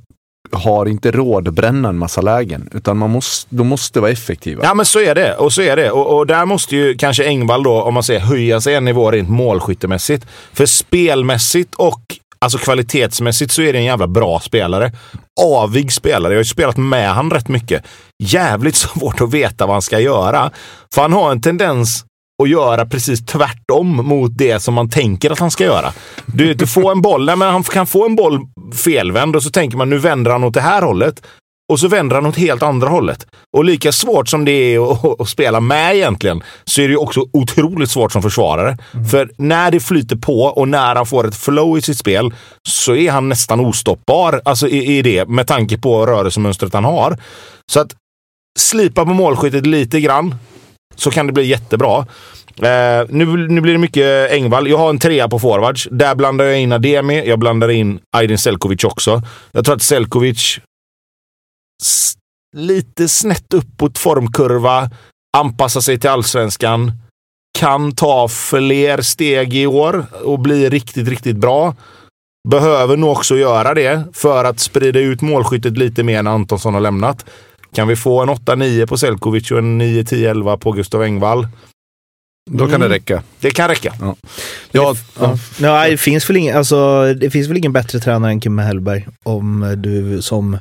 har 0.53 0.87
inte 0.87 1.11
råd 1.11 1.49
att 1.49 1.55
bränna 1.55 1.89
en 1.89 1.99
massa 1.99 2.21
lägen. 2.21 2.69
Utan 2.73 2.99
man 2.99 3.11
måste, 3.11 3.55
de 3.55 3.67
måste 3.67 4.01
vara 4.01 4.11
effektiva. 4.11 4.65
Ja 4.65 4.75
men 4.75 4.87
så 4.87 5.01
är 5.01 5.15
det. 5.15 5.35
Och 5.35 5.53
så 5.53 5.63
är 5.63 5.77
det. 5.77 5.91
Och, 5.91 6.17
och 6.17 6.27
där 6.27 6.47
måste 6.47 6.77
ju 6.77 6.95
kanske 6.95 7.25
Engvall 7.25 7.63
då, 7.63 7.83
om 7.83 7.95
man 7.95 8.03
säger 8.03 8.21
höja 8.21 8.61
sig 8.61 8.75
en 8.75 8.85
nivå 8.85 9.11
rent 9.11 9.29
målskyttemässigt. 9.29 10.27
För 10.53 10.67
spelmässigt 10.67 11.75
och 11.75 12.01
alltså 12.39 12.59
kvalitetsmässigt 12.59 13.53
så 13.53 13.63
är 13.63 13.73
det 13.73 13.79
en 13.79 13.85
jävla 13.85 14.07
bra 14.07 14.41
spelare. 14.41 14.93
Avig 15.41 15.93
spelare. 15.93 16.33
Jag 16.33 16.39
har 16.39 16.45
ju 16.45 16.45
spelat 16.45 16.77
med 16.77 17.11
han 17.11 17.31
rätt 17.31 17.49
mycket. 17.49 17.85
Jävligt 18.23 18.77
svårt 18.77 19.21
att 19.21 19.35
veta 19.35 19.67
vad 19.67 19.75
han 19.75 19.83
ska 19.83 20.01
göra. 20.01 20.51
För 20.95 21.03
han 21.03 21.13
har 21.13 21.31
en 21.31 21.41
tendens 21.41 22.05
att 22.43 22.51
göra 22.51 22.87
precis 22.87 23.27
tvärtom 23.27 23.89
mot 23.89 24.39
det 24.39 24.61
som 24.61 24.75
man 24.75 24.91
tänker 24.91 25.31
att 25.31 25.39
han 25.39 25.51
ska 25.51 25.65
göra. 25.65 25.93
Du, 26.27 26.55
du 26.55 26.67
får 26.67 26.93
en 26.93 27.03
boll, 27.03 27.27
nej, 27.27 27.37
men 27.37 27.53
han 27.53 27.63
kan 27.63 27.87
få 27.87 28.07
en 28.07 28.17
boll 28.17 28.41
felvänd 28.75 29.37
och 29.37 29.43
så 29.43 29.51
tänker 29.51 29.77
man 29.77 29.91
nu 29.91 29.99
vänder 29.99 30.31
han 30.31 30.45
åt 30.45 30.55
det 30.55 30.61
här 30.61 30.83
hållet. 30.83 31.23
Och 31.73 31.81
så 31.81 31.89
vänder 31.89 32.17
han 32.17 32.27
åt 32.27 32.37
helt 32.37 32.63
andra 32.63 32.89
hållet. 32.89 33.27
Och 33.57 33.65
lika 33.65 33.93
svårt 33.93 34.29
som 34.29 34.45
det 34.45 34.53
är 34.53 34.93
att, 34.93 35.21
att 35.21 35.29
spela 35.29 35.61
med 35.61 35.97
egentligen, 35.97 36.43
så 36.65 36.81
är 36.81 36.89
det 36.89 36.93
ju 36.93 36.97
också 36.97 37.27
otroligt 37.33 37.91
svårt 37.91 38.13
som 38.13 38.23
försvarare. 38.23 38.79
För 39.11 39.31
när 39.37 39.71
det 39.71 39.81
flyter 39.81 40.17
på 40.17 40.43
och 40.43 40.69
när 40.69 40.95
han 40.95 41.07
får 41.07 41.29
ett 41.29 41.37
flow 41.37 41.79
i 41.79 41.83
sitt 41.83 41.99
spel, 41.99 42.35
så 42.69 42.95
är 42.95 43.11
han 43.11 43.29
nästan 43.29 43.61
ostoppbar 43.61 44.41
alltså 44.45 44.69
i, 44.69 44.99
i 44.99 45.03
det, 45.03 45.29
med 45.29 45.47
tanke 45.47 45.79
på 45.79 46.07
rörelsemönstret 46.07 46.75
han 46.75 46.85
har. 46.85 47.19
Så 47.73 47.81
att 47.81 47.95
slipa 48.59 49.05
på 49.05 49.13
målskyttet 49.13 49.67
lite 49.67 50.01
grann, 50.01 50.35
så 50.99 51.11
kan 51.11 51.27
det 51.27 51.33
bli 51.33 51.47
jättebra. 51.47 52.07
Eh, 52.63 53.07
nu, 53.09 53.49
nu 53.49 53.61
blir 53.61 53.73
det 53.73 53.79
mycket 53.79 54.31
Engvall. 54.31 54.69
Jag 54.69 54.79
har 54.79 54.91
en 54.91 54.99
trea 54.99 55.29
på 55.29 55.39
forwards. 55.39 55.89
Där 55.91 56.15
blandar 56.15 56.45
jag 56.45 56.61
in 56.61 56.73
Ademi. 56.73 57.29
Jag 57.29 57.39
blandar 57.39 57.69
in 57.69 58.01
Aydin 58.17 58.39
Selkovic 58.39 58.85
också. 58.85 59.23
Jag 59.53 59.65
tror 59.65 59.77
att 59.77 59.83
Selkovic 59.83 60.61
lite 62.57 63.09
snett 63.09 63.55
uppåt 63.55 63.99
formkurva, 63.99 64.91
anpassar 65.37 65.81
sig 65.81 66.01
till 66.01 66.11
allsvenskan, 66.11 66.93
kan 67.59 67.93
ta 67.93 68.29
fler 68.29 69.01
steg 69.03 69.55
i 69.55 69.67
år 69.67 70.07
och 70.25 70.39
bli 70.39 70.69
riktigt, 70.69 71.09
riktigt 71.09 71.37
bra. 71.37 71.75
Behöver 72.49 72.97
nog 72.97 73.11
också 73.11 73.37
göra 73.37 73.75
det 73.75 74.05
för 74.13 74.45
att 74.45 74.61
sprida 74.61 74.99
ut 74.99 75.21
målskyttet 75.21 75.79
lite 75.79 76.03
mer 76.03 76.23
när 76.23 76.31
Antonsson 76.31 76.75
har 76.75 76.81
lämnat. 76.81 77.27
Kan 77.75 77.89
vi 77.89 77.97
få 77.97 78.23
en 78.23 78.29
8-9 78.29 78.87
på 78.87 78.99
Selkovic 78.99 79.51
och 79.51 79.59
en 79.59 79.83
9-10-11 79.83 80.57
på 80.57 80.73
Gustav 80.73 81.03
Engvall? 81.03 81.47
Då 82.51 82.69
kan 82.69 82.81
det 82.81 82.89
räcka. 82.89 83.23
Det 83.41 83.51
kan 83.51 83.69
räcka. 83.69 83.95
Ja, 84.73 84.95
ja. 85.19 85.37
Nej, 85.61 85.91
det 85.91 85.97
finns, 85.97 86.31
väl 86.31 86.37
ingen, 86.37 86.57
alltså, 86.57 87.15
det 87.15 87.31
finns 87.31 87.49
väl 87.49 87.57
ingen 87.57 87.73
bättre 87.73 88.01
tränare 88.01 88.31
än 88.31 88.41
Kim 88.41 88.59
Hellberg 88.59 89.07
om 89.25 89.75
du 89.79 90.23
som 90.23 90.59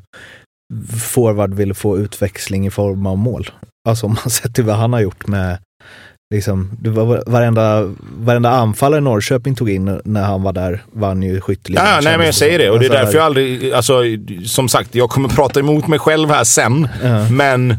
forward 1.00 1.54
vill 1.54 1.74
få 1.74 1.98
utväxling 1.98 2.68
i 2.68 2.72
form 2.72 3.06
av 3.06 3.18
mål. 3.18 3.50
Alltså 3.90 4.06
om 4.06 4.18
man 4.24 4.30
sett 4.30 4.56
till 4.56 4.64
vad 4.64 4.76
han 4.76 4.94
har 4.94 5.00
gjort 5.00 5.28
med 5.28 5.58
Liksom, 6.34 6.72
det 6.82 6.90
var 6.90 7.24
varenda, 7.28 7.94
varenda 8.18 8.50
anfallare 8.50 9.02
Norrköping 9.02 9.56
tog 9.56 9.70
in 9.70 10.02
när 10.04 10.24
han 10.24 10.44
var 10.44 10.54
där 10.54 10.84
vann 10.92 11.24
ju 11.24 11.42
skytteligan. 11.42 11.86
Ja, 11.86 12.00
nej, 12.04 12.18
men 12.18 12.26
jag 12.26 12.36
säger 12.36 12.60
det. 12.60 12.70
Och 12.70 12.80
det 12.80 12.86
är 12.86 12.90
därför 12.90 13.14
jag 13.18 13.26
aldrig... 13.26 13.74
Alltså, 13.74 14.02
som 14.46 14.70
sagt, 14.70 14.96
jag 14.96 15.10
kommer 15.10 15.30
prata 15.30 15.60
emot 15.60 15.88
mig 15.88 16.00
själv 16.00 16.30
här 16.30 16.44
sen. 16.44 16.88
Ja. 17.04 17.30
Men 17.30 17.76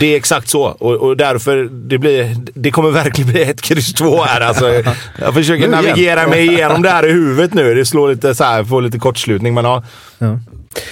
det 0.00 0.06
är 0.06 0.16
exakt 0.16 0.48
så. 0.48 0.62
Och, 0.62 0.92
och 0.94 1.16
därför, 1.16 1.68
det, 1.88 1.98
blir, 1.98 2.36
det 2.54 2.70
kommer 2.70 2.90
verkligen 2.90 3.30
bli 3.30 3.42
ett 3.42 3.60
kryss 3.62 3.92
två 3.94 4.22
här. 4.22 4.40
Alltså, 4.40 4.82
jag 5.18 5.34
försöker 5.34 5.68
Nu 5.68 5.72
igen. 5.74 5.84
navigera 5.84 6.26
mig 6.28 6.46
igenom 6.46 6.82
det 6.82 6.90
här 6.90 7.06
i 7.08 7.12
huvudet 7.12 7.54
nu. 7.54 7.74
Det 7.74 7.84
slår 7.84 8.08
lite 8.08 8.34
så 8.34 8.44
här, 8.44 8.64
får 8.64 8.82
lite 8.82 8.98
kortslutning. 8.98 9.54
Men 9.54 9.64
ja, 9.64 9.84
Ja. 10.18 10.38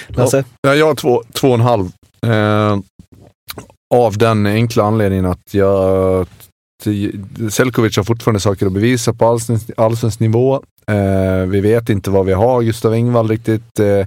Lasse? 0.09 0.45
Ja, 0.63 0.75
jag 0.75 0.87
har 0.87 0.95
två, 0.95 1.23
två 1.33 1.49
och 1.49 1.55
en 1.55 1.61
halv. 1.61 1.91
Eh, 2.27 2.79
av 3.95 4.19
den 4.19 4.47
enkla 4.47 4.85
anledningen 4.85 5.25
att 5.25 5.55
jag... 5.55 6.27
Selkovic 7.51 7.97
har 7.97 8.05
fortfarande 8.05 8.41
saker 8.41 8.67
att 8.67 8.73
bevisa 8.73 9.13
på 9.13 9.27
allsvensk, 9.27 9.71
allsvensk 9.77 10.21
nivå. 10.21 10.55
Eh, 10.87 11.47
vi 11.49 11.61
vet 11.61 11.89
inte 11.89 12.11
vad 12.11 12.27
vi 12.27 12.33
har, 12.33 12.63
Gustav 12.63 12.93
Engvall 12.93 13.29
riktigt. 13.29 13.81
Eh, 13.81 14.07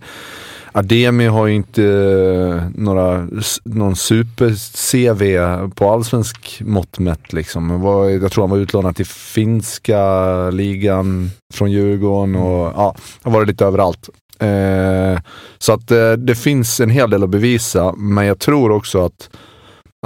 Ademi 0.74 1.26
har 1.26 1.48
ju 1.48 1.54
inte 1.56 1.84
eh, 1.84 2.64
några, 2.76 3.28
någon 3.64 3.96
super-CV 3.96 5.38
på 5.76 5.90
allsvensk 5.90 6.62
mått 6.66 7.00
mätt. 7.00 7.34
Liksom. 7.34 7.70
Han 7.70 7.82
var- 7.82 8.10
Jag 8.10 8.32
tror 8.32 8.44
han 8.44 8.50
var 8.52 8.58
utlånad 8.58 8.96
till 8.96 9.06
finska 9.06 10.50
ligan 10.50 11.32
från 11.54 11.72
Djurgården 11.72 12.36
och 12.36 12.74
ja, 12.76 12.96
har 13.22 13.32
varit 13.32 13.48
lite 13.48 13.66
överallt. 13.66 14.10
Eh, 14.40 15.20
så 15.58 15.74
att 15.74 15.92
eh, 15.92 16.12
det 16.12 16.36
finns 16.36 16.80
en 16.80 16.90
hel 16.90 17.10
del 17.10 17.24
att 17.24 17.30
bevisa, 17.30 17.94
men 17.98 18.26
jag 18.26 18.40
tror 18.40 18.72
också 18.72 19.06
att 19.06 19.30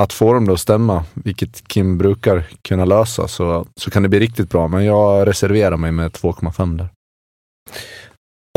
att 0.01 0.13
få 0.13 0.33
dem 0.33 0.47
då 0.47 0.53
att 0.53 0.59
stämma, 0.59 1.03
vilket 1.13 1.67
Kim 1.67 1.97
brukar 1.97 2.43
kunna 2.61 2.85
lösa, 2.85 3.27
så, 3.27 3.67
så 3.79 3.91
kan 3.91 4.03
det 4.03 4.09
bli 4.09 4.19
riktigt 4.19 4.49
bra. 4.49 4.67
Men 4.67 4.85
jag 4.85 5.27
reserverar 5.27 5.77
mig 5.77 5.91
med 5.91 6.11
2,5 6.11 6.77
där. 6.77 6.87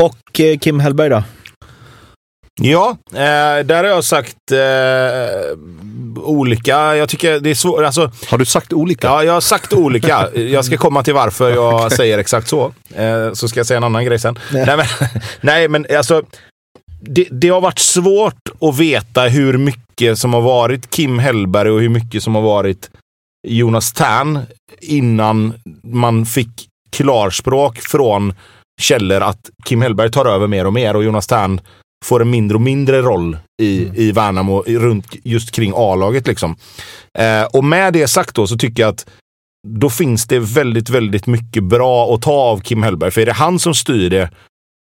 Och 0.03 0.39
eh, 0.39 0.57
Kim 0.57 0.79
Hellberg 0.79 1.09
då? 1.09 1.23
Ja, 2.61 2.97
eh, 3.13 3.65
där 3.65 3.75
har 3.83 3.83
jag 3.83 4.03
sagt 4.03 4.51
eh, 4.51 5.57
olika. 6.23 6.95
Jag 6.95 7.09
tycker 7.09 7.39
det 7.39 7.49
är 7.49 7.55
svårt. 7.55 7.83
Alltså, 7.83 8.11
Har 8.29 8.37
du 8.37 8.45
sagt 8.45 8.73
olika? 8.73 9.07
ja, 9.07 9.23
jag 9.23 9.33
har 9.33 9.41
sagt 9.41 9.73
olika. 9.73 10.29
Jag 10.35 10.65
ska 10.65 10.77
komma 10.77 11.03
till 11.03 11.13
varför 11.13 11.49
jag 11.49 11.91
säger 11.97 12.17
exakt 12.17 12.47
så. 12.47 12.73
Eh, 12.95 13.33
så 13.33 13.47
ska 13.47 13.59
jag 13.59 13.67
säga 13.67 13.77
en 13.77 13.83
annan 13.83 14.05
grej 14.05 14.19
sen. 14.19 14.39
Nej. 14.53 14.65
Nej, 14.65 14.77
men, 14.77 14.85
nej, 15.41 15.67
men 15.67 15.85
alltså. 15.97 16.23
Det, 16.99 17.27
det 17.31 17.49
har 17.49 17.61
varit 17.61 17.79
svårt 17.79 18.49
att 18.61 18.77
veta 18.77 19.21
hur 19.21 19.57
mycket 19.57 20.19
som 20.19 20.33
har 20.33 20.41
varit 20.41 20.89
Kim 20.89 21.19
Hellberg 21.19 21.69
och 21.69 21.81
hur 21.81 21.89
mycket 21.89 22.23
som 22.23 22.35
har 22.35 22.41
varit 22.41 22.89
Jonas 23.47 23.93
Tern 23.93 24.39
innan 24.81 25.53
man 25.83 26.25
fick 26.25 26.67
klarspråk 26.91 27.79
från 27.79 28.33
källor 28.81 29.21
att 29.21 29.49
Kim 29.65 29.81
Hellberg 29.81 30.11
tar 30.11 30.25
över 30.25 30.47
mer 30.47 30.65
och 30.65 30.73
mer 30.73 30.95
och 30.95 31.03
Jonas 31.03 31.27
Tern 31.27 31.61
får 32.05 32.21
en 32.21 32.29
mindre 32.29 32.55
och 32.55 32.61
mindre 32.61 33.01
roll 33.01 33.37
i, 33.61 33.89
i 33.95 34.11
Värnamo 34.11 34.63
runt 34.67 35.15
just 35.23 35.51
kring 35.51 35.73
A-laget. 35.75 36.27
Liksom. 36.27 36.55
Eh, 37.19 37.43
och 37.43 37.63
med 37.63 37.93
det 37.93 38.07
sagt 38.07 38.35
då 38.35 38.47
så 38.47 38.57
tycker 38.57 38.83
jag 38.83 38.89
att 38.89 39.05
då 39.67 39.89
finns 39.89 40.27
det 40.27 40.39
väldigt, 40.39 40.89
väldigt 40.89 41.27
mycket 41.27 41.63
bra 41.63 42.13
att 42.13 42.21
ta 42.21 42.31
av 42.31 42.59
Kim 42.59 42.83
Hellberg. 42.83 43.11
För 43.11 43.21
är 43.21 43.25
det 43.25 43.33
han 43.33 43.59
som 43.59 43.75
styr 43.75 44.09
det 44.09 44.29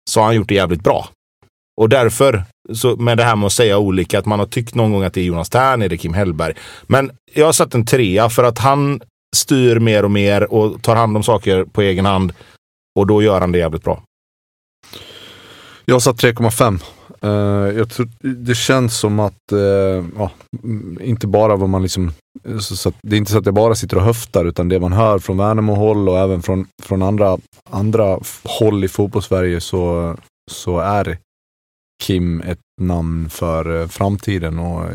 så 0.09 0.19
har 0.19 0.25
han 0.25 0.35
gjort 0.35 0.49
det 0.49 0.55
jävligt 0.55 0.83
bra. 0.83 1.09
Och 1.81 1.89
därför, 1.89 2.43
så 2.73 2.95
med 2.95 3.17
det 3.17 3.23
här 3.23 3.35
med 3.35 3.45
att 3.45 3.53
säga 3.53 3.77
olika, 3.77 4.19
att 4.19 4.25
man 4.25 4.39
har 4.39 4.45
tyckt 4.45 4.75
någon 4.75 4.91
gång 4.91 5.03
att 5.03 5.13
det 5.13 5.21
är 5.21 5.25
Jonas 5.25 5.49
Tern, 5.49 5.81
är 5.81 5.89
det 5.89 5.97
Kim 5.97 6.13
Hellberg. 6.13 6.53
Men 6.87 7.11
jag 7.33 7.45
har 7.45 7.53
satt 7.53 7.73
en 7.73 7.85
trea 7.85 8.29
för 8.29 8.43
att 8.43 8.59
han 8.59 9.01
styr 9.35 9.79
mer 9.79 10.05
och 10.05 10.11
mer 10.11 10.53
och 10.53 10.81
tar 10.81 10.95
hand 10.95 11.17
om 11.17 11.23
saker 11.23 11.65
på 11.65 11.81
egen 11.81 12.05
hand. 12.05 12.33
Och 12.99 13.07
då 13.07 13.21
gör 13.21 13.41
han 13.41 13.51
det 13.51 13.57
jävligt 13.57 13.83
bra. 13.83 14.03
Jag 15.85 15.95
har 15.95 15.99
satt 15.99 16.23
3,5. 16.23 16.79
Uh, 17.23 17.69
eh, 17.69 17.77
jag 17.77 17.89
tror, 17.89 18.09
det 18.21 18.55
känns 18.55 18.97
som 18.97 19.19
att, 19.19 19.53
uh, 19.53 20.05
ja, 20.17 20.31
mm, 20.63 20.99
inte 21.01 21.27
bara 21.27 21.55
vad 21.55 21.69
man 21.69 21.81
liksom, 21.81 22.11
så, 22.59 22.75
så 22.75 22.89
att, 22.89 22.95
det 23.01 23.15
är 23.15 23.17
inte 23.17 23.31
så 23.31 23.37
att 23.37 23.45
jag 23.45 23.55
bara 23.55 23.75
sitter 23.75 23.97
och 23.97 24.03
höftar 24.03 24.45
utan 24.45 24.69
det 24.69 24.79
man 24.79 24.93
hör 24.93 25.19
från 25.19 25.37
Värnamo-håll 25.37 26.09
och 26.09 26.19
även 26.19 26.41
från, 26.41 26.67
från 26.83 27.01
andra, 27.01 27.37
andra 27.69 28.19
håll 28.43 28.83
i 28.83 28.87
fotbollssverige 28.87 29.61
så, 29.61 30.15
så 30.51 30.79
är 30.79 31.17
Kim 32.03 32.41
ett 32.41 32.59
namn 32.81 33.29
för 33.29 33.81
eh, 33.81 33.87
framtiden 33.87 34.59
och 34.59 34.89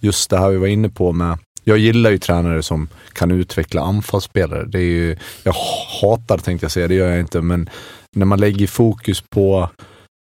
just 0.00 0.30
det 0.30 0.38
här 0.38 0.50
vi 0.50 0.56
var 0.56 0.66
inne 0.66 0.88
på 0.88 1.12
med 1.12 1.38
jag 1.64 1.78
gillar 1.78 2.10
ju 2.10 2.18
tränare 2.18 2.62
som 2.62 2.88
kan 3.12 3.30
utveckla 3.30 3.82
anfallsspelare. 3.82 4.64
Det 4.64 4.78
är 4.78 4.82
ju, 4.82 5.16
jag 5.42 5.54
hatar 6.00 6.38
tänkte 6.38 6.64
jag 6.64 6.72
säga, 6.72 6.88
det 6.88 6.94
gör 6.94 7.10
jag 7.10 7.20
inte, 7.20 7.40
men 7.40 7.70
när 8.16 8.26
man 8.26 8.40
lägger 8.40 8.66
fokus 8.66 9.24
på 9.30 9.68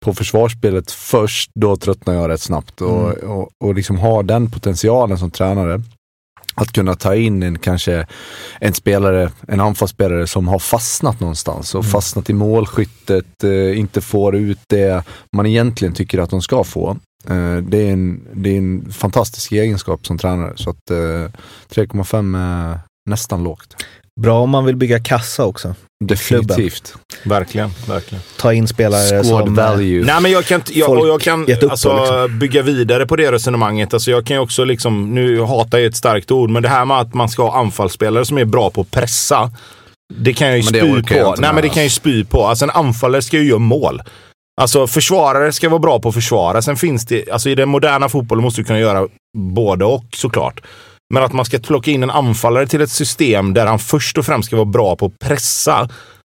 på 0.05 0.15
försvarsspelet 0.15 0.91
först, 0.91 1.51
då 1.55 1.77
tröttnar 1.77 2.15
jag 2.15 2.29
rätt 2.31 2.41
snabbt. 2.41 2.81
Och, 2.81 3.19
och, 3.19 3.49
och 3.65 3.75
liksom 3.75 3.99
ha 3.99 4.23
den 4.23 4.51
potentialen 4.51 5.19
som 5.19 5.31
tränare. 5.31 5.83
Att 6.61 6.73
kunna 6.73 6.95
ta 6.95 7.15
in 7.15 7.43
en 7.43 7.59
kanske 7.59 8.07
en 8.61 8.75
spelare, 8.75 9.31
en 9.49 9.61
anfallsspelare 9.61 10.27
som 10.27 10.49
har 10.49 10.59
fastnat 10.59 11.21
någonstans 11.21 11.75
och 11.75 11.87
fastnat 11.87 12.31
i 12.31 12.33
målskyttet, 12.33 13.45
eh, 13.45 13.79
inte 13.79 14.01
får 14.01 14.37
ut 14.37 14.59
det 14.67 15.05
man 15.33 15.47
egentligen 15.47 15.95
tycker 15.95 16.19
att 16.19 16.31
de 16.31 16.43
ska 16.43 16.65
få. 16.65 16.91
Eh, 17.29 17.57
det, 17.57 17.89
är 17.89 17.93
en, 17.93 18.29
det 18.35 18.51
är 18.51 18.59
en 18.59 18.93
fantastisk 18.93 19.53
egenskap 19.53 20.07
som 20.07 20.19
tränare. 20.19 20.53
Så 20.57 20.71
att 20.71 20.91
eh, 20.91 21.31
3,5 21.75 22.39
är 22.39 22.81
nästan 23.11 23.45
lågt. 23.45 23.77
Bra 24.21 24.41
om 24.41 24.51
man 24.51 24.65
vill 24.65 24.77
bygga 24.77 25.01
kassa 25.01 25.45
också. 25.45 25.75
Definitivt. 26.05 26.95
Verkligen, 27.25 27.71
verkligen. 27.89 28.23
Ta 28.37 28.53
in 28.53 28.69
spelare 28.69 29.25
Squad 29.25 29.45
som... 29.45 29.55
value. 29.55 30.05
Nej, 30.05 30.21
men 30.21 30.31
jag 30.31 30.45
kan, 30.45 30.63
jag, 30.73 31.09
jag 31.09 31.21
kan 31.21 31.47
alltså, 31.71 31.91
på, 31.91 32.01
liksom. 32.01 32.39
bygga 32.39 32.63
vidare 32.63 33.07
på 33.07 33.17
det 33.17 33.33
resonemanget. 33.33 33.95
Alltså, 33.95 34.11
jag 34.11 34.27
kan 34.27 34.37
ju 34.37 34.43
också, 34.43 34.65
liksom, 34.65 35.15
nu 35.15 35.41
hatar 35.41 35.79
jag 35.79 35.87
ett 35.87 35.97
starkt 35.97 36.31
ord, 36.31 36.51
men 36.51 36.63
det 36.63 36.69
här 36.69 36.85
med 36.85 36.97
att 37.01 37.15
man 37.15 37.29
ska 37.29 37.43
ha 37.43 37.61
anfallsspelare 37.61 38.25
som 38.25 38.39
är 38.39 38.45
bra 38.45 38.71
på 38.71 38.81
att 38.81 38.91
pressa. 38.91 39.51
Det 40.15 40.35
kan 40.35 40.49
jag 40.49 40.59
ju 40.59 40.65
Men 40.65 40.73
det 40.73 41.03
spy 41.03 41.15
på. 41.15 41.35
Nej, 41.39 41.51
men 41.53 41.63
det 41.63 41.69
kan 41.69 41.77
jag 41.77 41.85
ju 41.85 41.91
spy 41.91 42.25
på. 42.25 42.47
Alltså, 42.47 42.65
en 42.65 42.71
anfallare 42.71 43.23
ska 43.23 43.37
ju 43.37 43.49
göra 43.49 43.59
mål. 43.59 44.03
Alltså 44.61 44.87
försvarare 44.87 45.53
ska 45.53 45.69
vara 45.69 45.79
bra 45.79 46.01
på 46.01 46.09
att 46.09 46.15
försvara. 46.15 46.63
Sen 46.63 46.77
finns 46.77 47.07
det, 47.07 47.31
alltså 47.31 47.49
i 47.49 47.55
den 47.55 47.69
moderna 47.69 48.09
fotbollen 48.09 48.45
måste 48.45 48.61
du 48.61 48.65
kunna 48.65 48.79
göra 48.79 49.09
både 49.39 49.85
och 49.85 50.05
såklart. 50.13 50.61
Men 51.15 51.23
att 51.23 51.33
man 51.33 51.45
ska 51.45 51.59
plocka 51.59 51.91
in 51.91 52.03
en 52.03 52.11
anfallare 52.11 52.67
till 52.67 52.81
ett 52.81 52.91
system 52.91 53.55
där 53.55 53.67
han 53.67 53.79
först 53.79 54.19
och 54.19 54.27
främst 54.27 54.47
ska 54.47 54.57
vara 54.57 54.65
bra 54.65 54.97
på 54.97 55.07
att 55.07 55.19
pressa. 55.19 55.89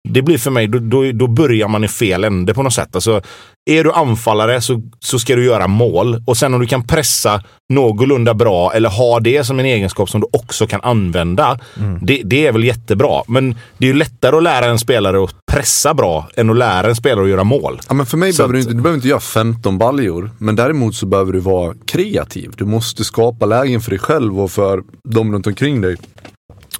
Det 0.09 0.21
blir 0.21 0.37
för 0.37 0.51
mig, 0.51 0.67
då, 0.67 0.79
då, 0.79 1.11
då 1.11 1.27
börjar 1.27 1.67
man 1.67 1.83
i 1.83 1.87
fel 1.87 2.23
ände 2.23 2.53
på 2.53 2.63
något 2.63 2.73
sätt. 2.73 2.95
Alltså, 2.95 3.21
är 3.69 3.83
du 3.83 3.91
anfallare 3.91 4.61
så, 4.61 4.81
så 4.99 5.19
ska 5.19 5.35
du 5.35 5.45
göra 5.45 5.67
mål. 5.67 6.23
Och 6.27 6.37
sen 6.37 6.53
om 6.53 6.59
du 6.59 6.67
kan 6.67 6.87
pressa 6.87 7.43
någorlunda 7.73 8.33
bra 8.33 8.73
eller 8.73 8.89
ha 8.89 9.19
det 9.19 9.43
som 9.43 9.59
en 9.59 9.65
egenskap 9.65 10.09
som 10.09 10.21
du 10.21 10.27
också 10.33 10.67
kan 10.67 10.81
använda. 10.81 11.59
Det, 12.01 12.21
det 12.25 12.47
är 12.47 12.51
väl 12.51 12.63
jättebra. 12.63 13.21
Men 13.27 13.55
det 13.77 13.89
är 13.89 13.93
lättare 13.93 14.37
att 14.37 14.43
lära 14.43 14.65
en 14.65 14.79
spelare 14.79 15.23
att 15.23 15.35
pressa 15.51 15.93
bra 15.93 16.27
än 16.35 16.49
att 16.49 16.57
lära 16.57 16.87
en 16.87 16.95
spelare 16.95 17.23
att 17.23 17.29
göra 17.29 17.43
mål. 17.43 17.79
Ja, 17.87 17.93
men 17.93 18.05
för 18.05 18.17
mig 18.17 18.33
Så 18.33 18.37
behöver 18.37 18.53
du 18.53 18.59
att- 18.59 18.63
inte, 18.65 18.75
du 18.77 18.81
behöver 18.81 18.97
inte 18.97 19.07
göra 19.07 19.19
15 19.19 19.77
baljor, 19.77 20.31
men 20.37 20.55
däremot 20.55 20.95
så 20.95 21.05
behöver 21.05 21.33
du 21.33 21.39
vara 21.39 21.73
kreativ. 21.87 22.51
Du 22.57 22.65
måste 22.65 23.03
skapa 23.03 23.45
lägen 23.45 23.81
för 23.81 23.89
dig 23.89 23.99
själv 23.99 24.41
och 24.41 24.51
för 24.51 24.81
de 25.09 25.33
runt 25.33 25.47
omkring 25.47 25.81
dig. 25.81 25.95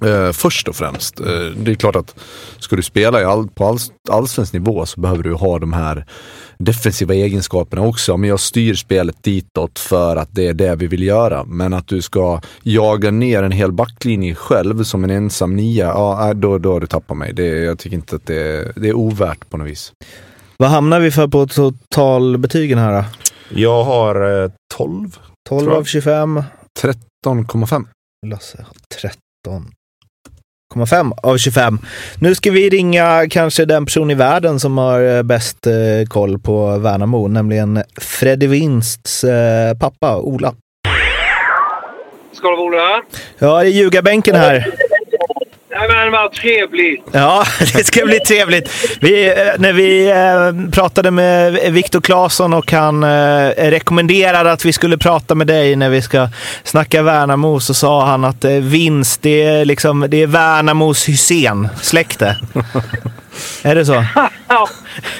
Eh, 0.01 0.31
först 0.31 0.67
och 0.67 0.75
främst. 0.75 1.19
Eh, 1.19 1.25
det 1.57 1.71
är 1.71 1.75
klart 1.75 1.95
att 1.95 2.15
ska 2.59 2.75
du 2.75 2.83
spela 2.83 3.21
i 3.21 3.23
all, 3.23 3.47
på 3.47 3.65
all, 3.65 3.77
allsvensk 4.09 4.53
nivå 4.53 4.85
så 4.85 5.01
behöver 5.01 5.23
du 5.23 5.33
ha 5.33 5.59
de 5.59 5.73
här 5.73 6.05
defensiva 6.57 7.13
egenskaperna 7.13 7.81
också. 7.81 8.17
Men 8.17 8.29
jag 8.29 8.39
styr 8.39 8.73
spelet 8.73 9.23
ditåt 9.23 9.79
för 9.79 10.15
att 10.15 10.29
det 10.31 10.47
är 10.47 10.53
det 10.53 10.75
vi 10.75 10.87
vill 10.87 11.03
göra. 11.03 11.43
Men 11.43 11.73
att 11.73 11.87
du 11.87 12.01
ska 12.01 12.41
jaga 12.63 13.11
ner 13.11 13.43
en 13.43 13.51
hel 13.51 13.71
backlinje 13.71 14.35
själv 14.35 14.83
som 14.83 15.03
en 15.03 15.09
ensam 15.09 15.55
nia, 15.55 15.85
ja, 15.85 16.29
äh, 16.29 16.33
då, 16.33 16.57
då 16.57 16.73
har 16.73 16.79
du 16.79 16.87
tappat 16.87 17.17
mig. 17.17 17.33
Det, 17.33 17.45
jag 17.45 17.79
tycker 17.79 17.95
inte 17.95 18.15
att 18.15 18.25
det, 18.25 18.71
det 18.75 18.89
är 18.89 18.93
ovärt 18.93 19.49
på 19.49 19.57
något 19.57 19.67
vis. 19.67 19.93
Vad 20.57 20.69
hamnar 20.69 20.99
vi 20.99 21.11
för 21.11 21.27
på 21.27 21.47
totalbetygen 21.47 22.77
här 22.77 22.93
då? 22.93 23.03
Jag 23.49 23.83
har 23.83 24.43
eh, 24.43 24.51
12. 24.75 25.17
12 25.49 25.59
Tror 25.59 25.71
jag. 25.71 25.79
av 25.79 25.83
25. 25.83 26.43
13,5. 26.81 27.85
Lasse 28.27 28.65
har 28.67 28.75
13,5 30.73 31.11
av 31.23 31.37
25. 31.37 31.79
Nu 32.19 32.35
ska 32.35 32.51
vi 32.51 32.69
ringa 32.69 33.27
kanske 33.29 33.65
den 33.65 33.85
person 33.85 34.11
i 34.11 34.15
världen 34.15 34.59
som 34.59 34.77
har 34.77 35.17
eh, 35.17 35.23
bäst 35.23 35.67
eh, 35.67 35.73
koll 36.07 36.39
på 36.39 36.77
Värnamo, 36.77 37.27
nämligen 37.27 37.83
Freddy 38.01 38.47
Winsts 38.47 39.23
eh, 39.23 39.77
pappa 39.77 40.17
Ola. 40.17 40.53
Vara 42.43 42.81
här? 42.81 43.01
Ja, 43.39 43.63
det 43.63 43.69
är 43.69 43.71
ljugarbänken 43.71 44.35
här. 44.35 44.67
Nej, 45.77 45.87
men 45.87 46.11
vad 46.11 46.31
trevligt. 46.31 47.03
Ja, 47.11 47.45
det 47.73 47.83
ska 47.83 48.05
bli 48.05 48.19
trevligt. 48.19 48.69
Vi, 48.99 49.27
eh, 49.29 49.33
när 49.57 49.73
vi 49.73 50.09
eh, 50.09 50.71
pratade 50.71 51.11
med 51.11 51.73
Viktor 51.73 52.01
Claesson 52.01 52.53
och 52.53 52.71
han 52.71 53.03
eh, 53.03 53.49
rekommenderade 53.57 54.51
att 54.51 54.65
vi 54.65 54.73
skulle 54.73 54.97
prata 54.97 55.35
med 55.35 55.47
dig 55.47 55.75
när 55.75 55.89
vi 55.89 56.01
ska 56.01 56.29
snacka 56.63 57.01
Värnamo 57.01 57.59
så 57.59 57.73
sa 57.73 58.05
han 58.05 58.23
att 58.25 58.45
vinst, 58.45 59.21
det 59.21 59.43
är, 59.43 59.65
liksom, 59.65 60.05
det 60.09 60.17
är 60.17 60.27
Värnamos 60.27 61.09
Hysén-släkte. 61.09 62.37
Är 63.63 63.75
det 63.75 63.85
så? 63.85 64.05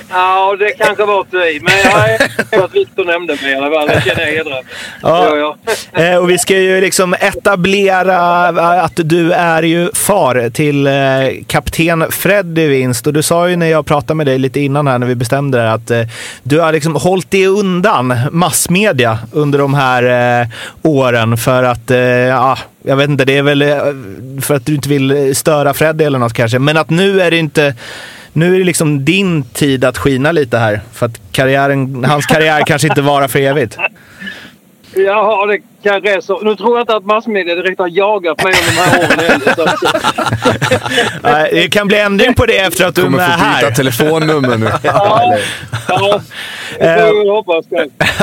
Ja, 0.09 0.55
det 0.59 0.71
kanske 0.71 1.05
var 1.05 1.21
ett 1.21 1.33
i. 1.33 1.59
Men 1.59 1.73
jag 1.83 2.09
är 2.09 2.63
att 2.63 2.75
Viktor 2.75 3.05
nämnde 3.05 3.37
mig 3.41 3.51
i 3.51 3.55
alla 3.55 3.71
fall. 3.71 3.87
Det 3.87 4.01
känner 4.05 4.21
jag 4.21 4.31
hedrar 4.31 4.61
ja. 5.01 5.37
ja, 5.37 5.57
ja. 5.93 6.03
Eh, 6.03 6.17
och 6.17 6.29
vi 6.29 6.37
ska 6.37 6.57
ju 6.57 6.81
liksom 6.81 7.13
etablera 7.19 8.47
att 8.81 8.93
du 8.95 9.31
är 9.31 9.63
ju 9.63 9.89
far 9.93 10.49
till 10.49 10.87
eh, 10.87 10.93
kapten 11.47 12.11
Fred 12.11 12.59
i 12.59 12.67
vinst. 12.67 13.07
Och 13.07 13.13
du 13.13 13.23
sa 13.23 13.49
ju 13.49 13.55
när 13.55 13.65
jag 13.65 13.85
pratade 13.85 14.13
med 14.13 14.25
dig 14.25 14.37
lite 14.37 14.59
innan 14.59 14.87
här 14.87 14.99
när 14.99 15.07
vi 15.07 15.15
bestämde 15.15 15.57
det 15.57 15.71
att 15.71 15.91
eh, 15.91 16.01
du 16.43 16.59
har 16.59 16.73
liksom 16.73 16.95
hållit 16.95 17.31
dig 17.31 17.47
undan 17.47 18.13
massmedia 18.31 19.19
under 19.31 19.59
de 19.59 19.73
här 19.73 20.47
åren 20.81 21.37
för 21.37 21.63
att 21.63 21.89
ja, 22.29 22.57
jag 22.83 22.95
vet 22.95 23.09
inte, 23.09 23.25
det 23.25 23.37
är 23.37 23.43
väl 23.43 23.63
för 24.41 24.55
att 24.55 24.65
du 24.65 24.75
inte 24.75 24.89
vill 24.89 25.35
störa 25.35 25.73
Fred 25.73 26.01
eller 26.01 26.19
något 26.19 26.33
kanske. 26.33 26.59
Men 26.59 26.77
att 26.77 26.89
nu 26.89 27.21
är 27.21 27.31
det 27.31 27.37
inte 27.37 27.75
nu 28.35 28.55
är 28.55 28.59
det 28.59 28.65
liksom 28.65 29.05
din 29.05 29.43
tid 29.43 29.85
att 29.85 29.97
skina 29.97 30.31
lite 30.31 30.57
här. 30.57 30.81
För 30.93 31.05
att 31.05 31.21
karriären, 31.31 32.05
hans 32.05 32.25
karriär 32.25 32.63
kanske 32.67 32.87
inte 32.87 33.01
varar 33.01 33.27
för 33.27 33.39
evigt. 33.39 33.77
Ja, 34.95 35.45
det 35.45 35.59
kanske 35.83 36.15
är 36.15 36.21
så. 36.21 36.39
Nu 36.39 36.55
tror 36.55 36.77
jag 36.77 36.83
inte 36.83 36.95
att 36.95 37.05
massmedia 37.05 37.55
direkt 37.55 37.79
har 37.79 37.87
jagat 37.87 38.43
mig 38.43 38.53
under 38.53 38.71
de 38.75 38.81
här 38.81 38.99
åren 38.99 39.19
heller. 41.23 41.51
det 41.61 41.69
kan 41.69 41.87
bli 41.87 41.99
ändring 41.99 42.33
på 42.33 42.45
det 42.45 42.57
efter 42.57 42.85
att 42.85 42.95
du 42.95 43.05
är 43.05 43.09
med 43.09 43.21
här. 43.21 43.37
kommer 43.37 43.53
få 43.53 43.61
byta 43.61 43.75
telefonnummer 43.75 44.57
nu. 44.57 44.65
ja, 44.83 45.37
ja, 45.87 46.21
det 46.79 46.99
får 46.99 47.23
vi 47.23 47.29
hoppas. 47.29 47.65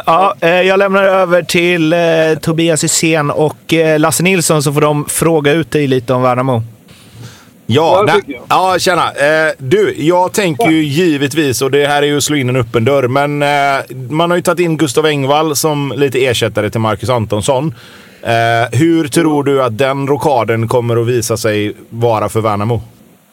Ja, 0.06 0.34
eh, 0.40 0.50
jag 0.50 0.78
lämnar 0.78 1.04
över 1.04 1.42
till 1.42 1.92
eh, 1.92 1.98
Tobias 2.40 2.84
Hysén 2.84 3.30
och 3.30 3.74
eh, 3.74 3.98
Lasse 3.98 4.22
Nilsson 4.22 4.62
så 4.62 4.72
får 4.72 4.80
de 4.80 5.04
fråga 5.04 5.52
ut 5.52 5.70
dig 5.70 5.86
lite 5.86 6.12
om 6.12 6.22
Värnamo. 6.22 6.62
Ja, 7.66 8.04
ja, 8.26 8.38
ja 8.48 8.78
tjena. 8.78 9.02
Eh, 9.02 9.52
du, 9.58 9.94
jag 9.98 10.32
tänker 10.32 10.70
ju 10.70 10.82
givetvis, 10.82 11.62
och 11.62 11.70
det 11.70 11.86
här 11.86 12.02
är 12.02 12.06
ju 12.06 12.16
att 12.16 12.24
slå 12.24 12.36
in 12.36 12.48
en 12.48 12.56
öppen 12.56 12.84
dörr, 12.84 13.08
men 13.08 13.42
eh, 13.42 14.08
man 14.10 14.30
har 14.30 14.36
ju 14.36 14.42
tagit 14.42 14.60
in 14.60 14.76
Gustav 14.76 15.06
Engvall 15.06 15.56
som 15.56 15.92
lite 15.96 16.24
ersättare 16.24 16.70
till 16.70 16.80
Marcus 16.80 17.08
Antonsson. 17.10 17.74
Eh, 18.22 18.78
hur 18.78 19.08
tror 19.08 19.44
du 19.44 19.62
att 19.62 19.78
den 19.78 20.06
rokaden 20.06 20.68
kommer 20.68 20.96
att 20.96 21.06
visa 21.06 21.36
sig 21.36 21.72
vara 21.90 22.28
för 22.28 22.40
Värnamo? 22.40 22.80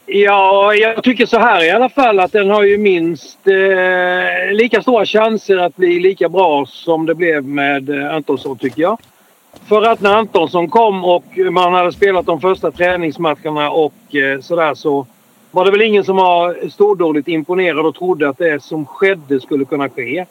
Ja, 0.06 0.74
jag 0.74 1.02
tycker 1.02 1.26
så 1.26 1.38
här 1.38 1.64
i 1.64 1.70
alla 1.70 1.88
fall 1.88 2.20
att 2.20 2.32
den 2.32 2.50
har 2.50 2.62
ju 2.62 2.78
minst 2.78 3.38
eh, 3.46 4.54
lika 4.54 4.82
stora 4.82 5.06
chanser 5.06 5.56
att 5.56 5.76
bli 5.76 6.00
lika 6.00 6.28
bra 6.28 6.66
som 6.66 7.06
det 7.06 7.14
blev 7.14 7.44
med 7.44 7.90
eh, 7.90 8.14
Antonsson 8.14 8.58
tycker 8.58 8.82
jag. 8.82 8.98
För 9.68 9.82
att 9.82 10.00
när 10.00 10.14
Antonsson 10.14 10.68
kom 10.68 11.04
och 11.04 11.24
man 11.50 11.74
hade 11.74 11.92
spelat 11.92 12.26
de 12.26 12.40
första 12.40 12.70
träningsmatcherna 12.70 13.70
och 13.70 14.14
eh, 14.14 14.40
sådär 14.40 14.74
så 14.74 15.06
var 15.50 15.64
det 15.64 15.70
väl 15.70 15.82
ingen 15.82 16.04
som 16.04 16.16
var 16.16 16.68
stordåligt 16.70 17.28
imponerad 17.28 17.86
och 17.86 17.94
trodde 17.94 18.28
att 18.28 18.38
det 18.38 18.62
som 18.62 18.86
skedde 18.86 19.40
skulle 19.40 19.64
kunna 19.64 19.88
ske. 19.88 20.26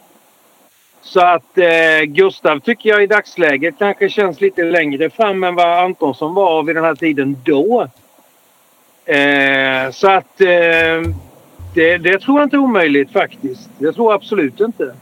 Så 1.02 1.20
att 1.20 1.58
eh, 1.58 2.04
Gustav 2.06 2.60
tycker 2.60 2.90
jag 2.90 3.04
i 3.04 3.08
dagsläget 3.08 3.76
kanske 3.80 4.10
känns 4.10 4.42
lite 4.42 4.64
längre 4.64 5.10
fram 5.10 5.44
än 5.44 5.56
vad 5.56 5.84
Antonsson 5.84 6.34
var 6.34 6.64
vid 6.64 6.76
den 6.76 6.84
här 6.84 6.96
tiden 6.96 7.38
då. 7.46 7.88
Eh, 9.06 9.92
så 9.92 10.10
att 10.10 10.42
eh, 10.42 11.14
det, 11.74 11.98
det 11.98 12.20
tror 12.20 12.40
jag 12.40 12.46
inte 12.46 12.56
är 12.56 12.60
omöjligt 12.60 13.12
faktiskt. 13.12 13.70
Det 13.78 13.94
tror 13.94 14.12
jag 14.12 14.16
absolut 14.16 14.60
inte. 14.60 14.94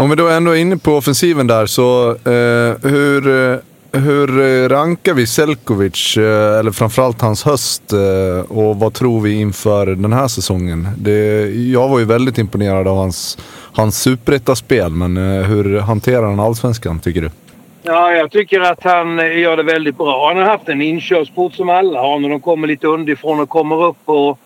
Om 0.00 0.10
vi 0.10 0.16
då 0.16 0.28
ändå 0.28 0.50
är 0.50 0.56
inne 0.56 0.76
på 0.76 0.96
offensiven 0.96 1.46
där, 1.46 1.66
så 1.66 2.10
eh, 2.10 2.90
hur, 2.90 3.50
eh, 3.52 3.58
hur 4.00 4.68
rankar 4.68 5.14
vi 5.14 5.26
Selkovic, 5.26 6.16
eh, 6.16 6.58
eller 6.58 6.70
framförallt 6.70 7.20
hans 7.20 7.44
höst, 7.44 7.92
eh, 7.92 8.56
och 8.56 8.76
vad 8.76 8.94
tror 8.94 9.20
vi 9.20 9.40
inför 9.40 9.86
den 9.86 10.12
här 10.12 10.28
säsongen? 10.28 10.88
Det, 10.96 11.50
jag 11.50 11.88
var 11.88 11.98
ju 11.98 12.04
väldigt 12.04 12.38
imponerad 12.38 12.88
av 12.88 12.96
hans, 12.96 13.38
hans 13.72 14.02
superettaspel, 14.02 14.90
men 14.90 15.16
eh, 15.16 15.42
hur 15.46 15.78
hanterar 15.78 16.26
han 16.26 16.40
allsvenskan, 16.40 17.00
tycker 17.00 17.20
du? 17.20 17.30
Ja, 17.82 18.12
jag 18.12 18.30
tycker 18.30 18.60
att 18.60 18.84
han 18.84 19.18
eh, 19.18 19.38
gör 19.38 19.56
det 19.56 19.62
väldigt 19.62 19.98
bra. 19.98 20.28
Han 20.28 20.36
har 20.36 20.44
haft 20.44 20.68
en 20.68 20.82
inkörsport 20.82 21.54
som 21.54 21.68
alla 21.68 22.00
har 22.00 22.18
när 22.18 22.28
de 22.28 22.40
kommer 22.40 22.68
lite 22.68 22.86
underifrån 22.86 23.40
och 23.40 23.48
kommer 23.48 23.84
upp 23.84 24.02
och 24.04 24.38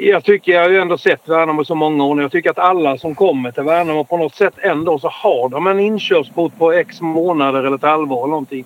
jag 0.00 0.24
tycker, 0.24 0.52
jag 0.52 0.62
har 0.62 0.68
ju 0.68 0.78
ändå 0.78 0.98
sett 0.98 1.28
Värnamo 1.28 1.64
så 1.64 1.74
många 1.74 2.04
år 2.04 2.14
nu. 2.14 2.22
Jag 2.22 2.32
tycker 2.32 2.50
att 2.50 2.58
alla 2.58 2.98
som 2.98 3.14
kommer 3.14 3.50
till 3.50 3.62
Värnamo 3.62 4.04
på 4.04 4.16
något 4.16 4.34
sätt 4.34 4.54
ändå 4.58 4.98
så 4.98 5.08
har 5.08 5.48
de 5.48 5.66
en 5.66 5.80
inkörsport 5.80 6.58
på 6.58 6.72
x 6.72 7.00
månader 7.00 7.64
eller 7.64 7.76
ett 7.76 7.82
halvår 7.82 8.18
eller 8.18 8.30
någonting. 8.30 8.64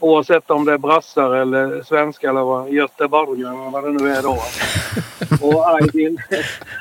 Oavsett 0.00 0.50
om 0.50 0.64
det 0.64 0.72
är 0.72 0.78
brassar 0.78 1.34
eller 1.34 1.82
svenska 1.82 2.30
eller 2.30 2.42
vad, 2.42 2.70
Göteborg 2.70 3.40
eller 3.40 3.70
vad 3.70 3.84
det 3.84 3.90
nu 3.90 4.10
är 4.10 4.22
då. 4.22 4.38
Och 5.46 5.74
Aydin, 5.74 6.18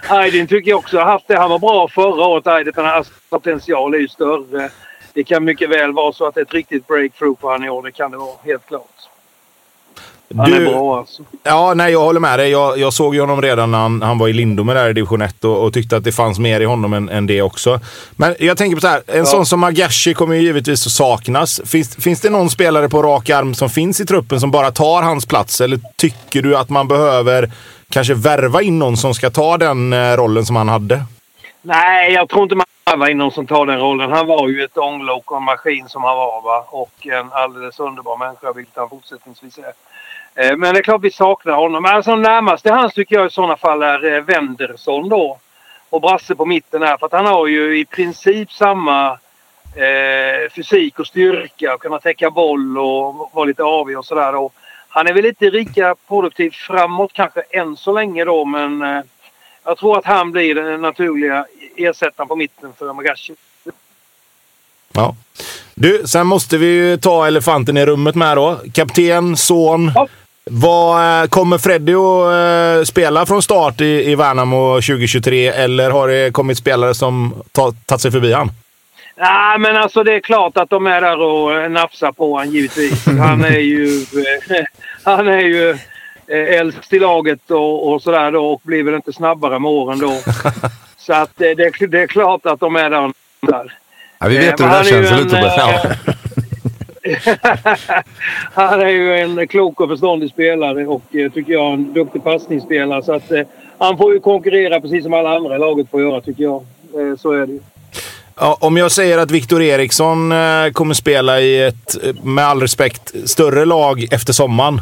Aydin 0.10 0.48
tycker 0.48 0.70
jag 0.70 0.80
också 0.80 0.98
har 0.98 1.06
haft 1.06 1.28
det. 1.28 1.38
Han 1.38 1.50
var 1.50 1.60
bra 1.60 1.88
förra 1.88 2.26
året 2.26 2.48
Aydin 2.48 2.74
men 2.76 2.86
hans 2.86 3.12
potential 3.30 3.94
är 3.94 4.00
ju 4.00 4.08
större. 4.08 4.70
Det 5.14 5.24
kan 5.24 5.44
mycket 5.44 5.70
väl 5.70 5.94
vara 5.94 6.14
så 6.14 6.26
att 6.26 6.36
det 6.36 6.42
är 6.42 6.46
ett 6.46 6.54
riktigt 6.54 6.88
breakthrough 6.88 7.40
på 7.40 7.48
honom 7.48 7.64
i 7.64 7.70
år. 7.70 7.84
Det 7.84 7.92
kan 7.92 8.12
det 8.12 8.18
vara, 8.18 8.36
helt 8.44 8.66
klart. 8.66 9.11
Han 10.38 10.52
du, 10.52 10.68
är 10.68 10.72
bra 10.72 10.98
alltså. 10.98 11.24
Ja, 11.44 11.74
nej, 11.74 11.92
jag 11.92 12.00
håller 12.00 12.20
med 12.20 12.40
dig. 12.40 12.50
Jag, 12.50 12.78
jag 12.78 12.94
såg 12.94 13.16
ju 13.16 13.22
honom 13.22 13.42
redan 13.42 13.72
när 13.72 13.78
han, 13.78 14.02
han 14.02 14.18
var 14.18 14.28
i 14.28 14.34
Lindome 14.34 14.74
där 14.74 14.90
i 14.90 14.94
division 14.94 15.22
1 15.22 15.44
och, 15.44 15.64
och, 15.64 15.74
tyckte 15.74 15.98
att 15.98 16.04
det 16.04 16.12
fanns 16.12 16.40
mer 16.40 16.62
i 16.62 16.66
honom 16.66 16.94
än, 16.94 17.10
än 17.10 17.28
det 17.28 17.42
också. 17.42 17.80
Men 18.12 18.36
jag 18.40 18.58
tänker 18.58 18.76
på 18.76 18.82
så 18.82 18.88
här, 18.88 19.02
en 19.08 19.18
ja. 19.18 19.26
sån 19.26 19.46
som 19.46 19.60
Magashi 19.60 20.14
kommer 20.14 20.36
ju 20.36 20.42
givetvis 20.42 20.86
att 20.86 20.92
saknas. 20.92 21.62
Finns, 21.66 21.96
finns 21.96 22.22
det 22.22 22.30
någon 22.30 22.50
spelare 22.50 22.90
på 22.90 23.04
rak 23.04 23.30
arm 23.30 23.54
som 23.54 23.70
finns 23.70 24.00
i 24.00 24.06
truppen 24.06 24.40
som 24.40 24.52
bara 24.52 24.72
tar 24.72 25.02
hans 25.02 25.26
plats? 25.26 25.62
Eller 25.62 25.80
tycker 25.96 26.42
du 26.42 26.58
att 26.58 26.70
man 26.70 26.88
behöver 26.88 27.52
kanske 27.90 28.14
värva 28.14 28.62
in 28.62 28.80
någon 28.80 28.98
som 28.98 29.14
ska 29.14 29.30
ta 29.30 29.58
den 29.58 29.94
eh, 29.94 30.18
rollen 30.18 30.46
som 30.46 30.56
han 30.56 30.70
hade? 30.70 31.04
Nej, 31.62 32.14
jag 32.14 32.30
tror 32.30 32.44
inte 32.44 32.56
man 32.56 32.66
värvar 32.86 33.10
in 33.10 33.18
någon 33.18 33.32
som 33.32 33.48
tar 33.48 33.66
den 33.66 33.80
rollen. 33.80 34.12
Han 34.12 34.28
var 34.28 34.48
ju 34.48 34.64
ett 34.64 34.78
ånglok 34.78 35.32
och 35.32 35.38
en 35.38 35.44
maskin 35.44 35.90
som 35.90 36.04
han 36.04 36.18
var. 36.18 36.42
Va? 36.42 36.66
Och 36.70 37.08
en 37.08 37.32
alldeles 37.32 37.80
underbar 37.80 38.18
människa, 38.18 38.54
vilket 38.54 38.78
han 38.78 38.90
fortsättningsvis 38.90 39.58
är. 39.58 39.74
Eh, 40.36 40.58
men 40.58 40.74
det 40.74 40.80
är 40.80 40.84
klart 40.84 41.04
vi 41.04 41.12
saknar 41.12 41.54
honom. 41.54 41.86
Alltså 41.86 42.16
närmast 42.16 42.64
till 42.64 42.72
hans 42.72 42.94
tycker 42.94 43.16
jag 43.16 43.28
i 43.28 43.30
sådana 43.30 43.58
fall 43.58 43.82
är 43.82 44.14
eh, 44.14 44.22
Wendersson 44.22 45.10
då. 45.10 45.40
Och 45.90 46.02
Brasse 46.02 46.36
på 46.36 46.46
mitten 46.46 46.82
här. 46.82 46.98
För 46.98 47.06
att 47.06 47.12
han 47.12 47.26
har 47.26 47.48
ju 47.48 47.80
i 47.80 47.86
princip 47.86 48.52
samma 48.52 49.12
eh, 49.76 50.52
fysik 50.56 51.00
och 51.00 51.08
styrka 51.08 51.74
och 51.74 51.82
kunna 51.82 52.00
täcka 52.00 52.30
boll 52.30 52.78
och 52.78 53.32
vara 53.34 53.46
lite 53.46 53.64
avig 53.64 53.98
och 53.98 54.06
sådär. 54.06 54.50
Han 54.90 55.08
är 55.08 55.14
väl 55.14 55.24
lite 55.24 55.50
lika 55.50 55.96
produktiv 56.08 56.52
framåt 56.52 57.14
kanske 57.14 57.42
än 57.50 57.78
så 57.78 57.94
länge 57.94 58.26
då 58.26 58.46
men 58.46 58.82
eh, 58.82 59.02
jag 59.64 59.78
tror 59.78 59.98
att 59.98 60.06
han 60.06 60.32
blir 60.32 60.56
den 60.56 60.82
naturliga 60.82 61.46
ersättaren 61.76 62.28
på 62.28 62.36
mitten 62.36 62.74
för 62.74 62.94
Magashi. 62.94 63.36
Ja. 64.94 65.16
Du, 65.76 66.04
sen 66.06 66.28
måste 66.28 66.58
vi 66.58 66.66
ju 66.66 66.98
ta 66.98 67.28
elefanten 67.28 67.78
i 67.78 67.86
rummet 67.86 68.16
med 68.16 68.38
då. 68.38 68.60
Kapten, 68.74 69.38
son. 69.38 69.92
Ja. 69.96 70.08
Vad, 70.44 71.22
eh, 71.22 71.28
kommer 71.28 71.58
Freddy 71.58 71.94
att 71.94 72.80
uh, 72.80 72.84
spela 72.84 73.26
från 73.26 73.42
start 73.42 73.82
i, 73.82 74.12
i 74.12 74.16
Värnamo 74.16 74.76
2023 74.76 75.48
eller 75.48 75.92
har 75.92 76.08
det 76.08 76.34
kommit 76.34 76.58
spelare 76.58 76.94
som 76.94 77.44
tagit 77.52 78.02
sig 78.02 78.12
förbi 78.12 78.34
han? 78.34 78.52
Nej, 79.18 79.60
men 79.60 79.76
alltså 79.76 80.04
det 80.04 80.14
är 80.14 80.20
klart 80.20 80.58
att 80.58 80.70
de 80.70 80.88
är 80.88 81.02
där 81.02 81.20
och 81.20 81.54
eh, 81.54 81.70
nafsar 81.70 82.12
på 82.12 82.32
honom 82.32 82.54
givetvis. 82.54 83.06
Han 83.06 83.46
är 83.46 83.60
ju, 83.60 84.06
han 85.04 85.28
är 85.28 85.40
ju 85.40 85.78
äldst 86.34 86.94
i 86.94 87.00
laget 87.00 87.52
och, 87.52 87.92
och 87.92 88.02
sådär 88.02 88.32
då 88.32 88.46
och 88.46 88.62
blir 88.64 88.84
väl 88.84 88.96
inte 88.96 89.14
snabbare 89.14 89.60
med 89.60 89.72
åren 89.72 90.00
då. 90.00 90.18
Så 90.98 91.14
att 91.14 91.32
det, 91.36 91.54
det 91.54 92.02
är 92.02 92.08
klart 92.08 92.46
att 92.46 92.60
de 92.60 92.76
är 92.76 92.90
där. 92.90 93.12
Ja, 94.20 94.28
vi 94.28 94.38
vet 94.38 94.60
hur 94.60 94.66
det 94.66 94.72
där 94.72 94.84
känns 94.84 95.24
lite. 95.24 95.98
han 98.54 98.82
är 98.82 98.90
ju 98.90 99.18
en 99.18 99.48
klok 99.48 99.82
och 99.82 99.90
förståndig 99.90 100.30
spelare 100.30 100.88
och 100.88 101.16
eh, 101.16 101.32
tycker 101.32 101.54
jag 101.54 101.74
en 101.74 101.94
duktig 101.94 102.24
passningsspelare. 102.24 103.04
Så 103.04 103.14
att, 103.14 103.32
eh, 103.32 103.42
han 103.78 103.98
får 103.98 104.14
ju 104.14 104.20
konkurrera 104.20 104.82
precis 104.82 105.04
som 105.04 105.14
alla 105.14 105.36
andra 105.36 105.56
i 105.56 105.60
laget 105.60 105.92
får 105.92 106.02
göra 106.02 106.22
tycker 106.22 106.44
jag. 106.44 106.66
Eh, 106.96 107.18
så 107.18 107.32
är 107.32 107.48
det 107.48 107.54
ju. 107.54 107.60
Ja, 108.40 108.58
om 108.60 108.78
jag 108.78 108.92
säger 108.92 109.18
att 109.18 109.32
Viktor 109.32 109.62
Eriksson 109.62 110.32
eh, 110.32 110.72
kommer 110.72 110.94
spela 110.94 111.42
i 111.42 111.64
ett, 111.64 112.04
eh, 112.04 112.24
med 112.24 112.46
all 112.46 112.62
respekt, 112.62 113.30
större 113.30 113.66
lag 113.66 114.08
efter 114.12 114.34
sommaren. 114.34 114.82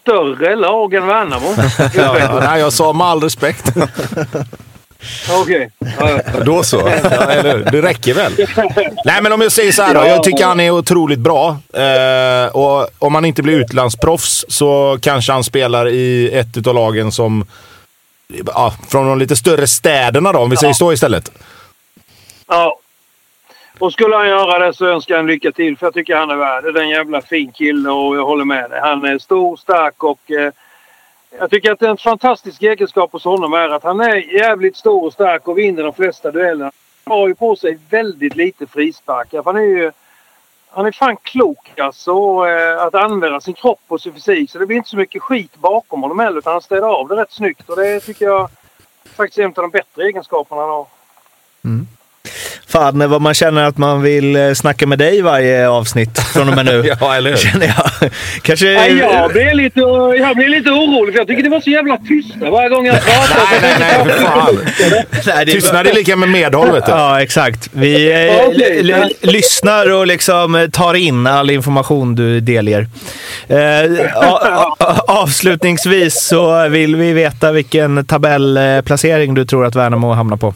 Större 0.00 0.56
lag 0.56 0.94
än 0.94 1.06
Värnamo? 1.06 1.46
ja, 1.94 2.40
nej, 2.40 2.60
jag 2.60 2.72
sa 2.72 2.92
med 2.92 3.06
all 3.06 3.20
respekt. 3.20 3.74
Okej. 5.30 5.70
Ja, 5.78 6.10
ja. 6.10 6.40
Då 6.44 6.62
så. 6.62 6.76
Ja, 7.02 7.30
eller? 7.30 7.70
Det 7.72 7.82
räcker 7.82 8.14
väl? 8.14 8.32
Nej, 9.04 9.22
men 9.22 9.32
om 9.32 9.40
jag 9.40 9.52
säger 9.52 9.72
så 9.72 9.82
här 9.82 9.94
då. 9.94 10.00
Jag 10.06 10.22
tycker 10.22 10.44
han 10.44 10.60
är 10.60 10.70
otroligt 10.70 11.18
bra. 11.18 11.56
Eh, 11.72 12.56
och 12.56 12.88
om 12.98 13.14
han 13.14 13.24
inte 13.24 13.42
blir 13.42 13.60
utlandsproffs 13.60 14.44
så 14.48 14.98
kanske 15.02 15.32
han 15.32 15.44
spelar 15.44 15.88
i 15.88 16.30
ett 16.32 16.66
av 16.66 16.74
lagen 16.74 17.12
som... 17.12 17.46
Ja, 18.46 18.74
från 18.88 19.06
de 19.06 19.18
lite 19.18 19.36
större 19.36 19.66
städerna 19.66 20.32
då, 20.32 20.38
om 20.38 20.50
vi 20.50 20.56
säger 20.56 20.74
så 20.74 20.92
istället. 20.92 21.32
Ja. 22.48 22.78
Och 23.78 23.92
skulle 23.92 24.16
han 24.16 24.28
göra 24.28 24.66
det 24.66 24.74
så 24.74 24.86
önskar 24.86 25.14
jag 25.14 25.20
en 25.20 25.26
lycka 25.26 25.52
till 25.52 25.76
för 25.76 25.86
jag 25.86 25.94
tycker 25.94 26.16
han 26.16 26.30
är 26.30 26.36
värd. 26.36 26.64
Det 26.64 26.80
är 26.80 26.84
en 26.84 26.88
jävla 26.88 27.22
fin 27.22 27.52
kille 27.52 27.90
och 27.90 28.16
jag 28.16 28.24
håller 28.24 28.44
med 28.44 28.70
dig. 28.70 28.80
Han 28.82 29.04
är 29.04 29.18
stor, 29.18 29.56
stark 29.56 30.04
och 30.04 30.30
eh, 30.30 30.52
jag 31.38 31.50
tycker 31.50 31.72
att 31.72 31.82
en 31.82 31.96
fantastisk 31.96 32.62
egenskap 32.62 33.12
hos 33.12 33.24
honom 33.24 33.52
är 33.52 33.68
att 33.68 33.82
han 33.82 34.00
är 34.00 34.16
jävligt 34.16 34.76
stor 34.76 35.04
och 35.04 35.12
stark 35.12 35.48
och 35.48 35.58
vinner 35.58 35.82
de 35.82 35.92
flesta 35.92 36.30
duellerna. 36.30 36.72
Han 37.04 37.18
har 37.18 37.28
ju 37.28 37.34
på 37.34 37.56
sig 37.56 37.78
väldigt 37.90 38.36
lite 38.36 38.66
frisparkar. 38.66 39.42
Han 39.44 39.56
är 39.56 39.60
ju 39.60 39.92
han 40.74 40.86
är 40.86 40.92
fan 40.92 41.16
klok 41.16 41.78
alltså 41.78 42.12
eh, 42.46 42.82
att 42.82 42.94
använda 42.94 43.40
sin 43.40 43.54
kropp 43.54 43.80
och 43.88 44.00
sin 44.00 44.12
fysik. 44.12 44.50
Så 44.50 44.58
det 44.58 44.66
blir 44.66 44.76
inte 44.76 44.88
så 44.88 44.96
mycket 44.96 45.22
skit 45.22 45.56
bakom 45.56 46.02
honom 46.02 46.18
heller 46.18 46.38
utan 46.38 46.52
han 46.52 46.62
städar 46.62 46.88
av 46.88 47.08
det 47.08 47.16
rätt 47.16 47.32
snyggt. 47.32 47.68
Och 47.68 47.76
det 47.76 48.00
tycker 48.00 48.24
jag 48.24 48.50
faktiskt 49.04 49.38
är 49.38 49.42
en 49.42 49.48
av 49.48 49.54
de 49.54 49.70
bättre 49.70 50.04
egenskaperna 50.04 50.60
han 50.60 50.70
har. 50.70 50.86
Mm. 51.64 51.86
Fan, 52.72 53.10
vad 53.10 53.20
man 53.22 53.34
känner 53.34 53.64
att 53.64 53.78
man 53.78 54.02
vill 54.02 54.36
eh, 54.36 54.52
snacka 54.52 54.86
med 54.86 54.98
dig 54.98 55.22
varje 55.22 55.68
avsnitt 55.68 56.18
från 56.18 56.48
och 56.48 56.54
med 56.56 56.64
nu. 56.64 56.84
Ja, 57.00 57.14
eller 57.14 57.30
hur? 57.30 57.36
Känner 57.36 57.66
jag. 57.66 58.10
Kanske... 58.42 58.66
Nej, 58.66 58.98
jag 58.98 59.30
blir 59.32 59.54
lite, 59.54 59.80
jag 60.24 60.36
blir 60.36 60.48
lite 60.48 60.70
orolig 60.70 61.14
för 61.14 61.20
jag 61.20 61.26
tycker 61.28 61.42
det 61.42 61.48
var 61.48 61.60
så 61.60 61.70
jävla 61.70 61.96
tysta 61.96 62.50
varje 62.50 62.68
gång 62.68 62.86
jag 62.86 63.04
pratar. 63.04 63.60
Nej, 63.62 63.74
nej, 63.80 64.04
nej, 64.04 64.14
för 64.16 64.22
fan. 64.24 64.58
Nej, 64.94 65.04
det 65.26 65.30
är- 65.52 65.54
Tystnad 65.54 65.86
är 65.86 65.94
lika 65.94 66.16
med 66.16 66.28
medhåll, 66.28 66.72
vet 66.72 66.86
du. 66.86 66.92
Ja, 66.92 67.22
exakt. 67.22 67.68
Vi 67.72 68.12
eh, 68.12 68.70
l- 68.80 69.12
lyssnar 69.20 69.92
och 69.92 70.06
liksom 70.06 70.68
tar 70.72 70.94
in 70.94 71.26
all 71.26 71.50
information 71.50 72.14
du 72.14 72.40
delger. 72.40 72.86
Eh, 73.48 74.16
avslutningsvis 75.06 76.22
så 76.24 76.68
vill 76.68 76.96
vi 76.96 77.12
veta 77.12 77.52
vilken 77.52 78.06
tabellplacering 78.06 79.34
du 79.34 79.44
tror 79.44 79.66
att 79.66 79.74
Värnamo 79.76 80.12
hamnar 80.12 80.36
på. 80.36 80.54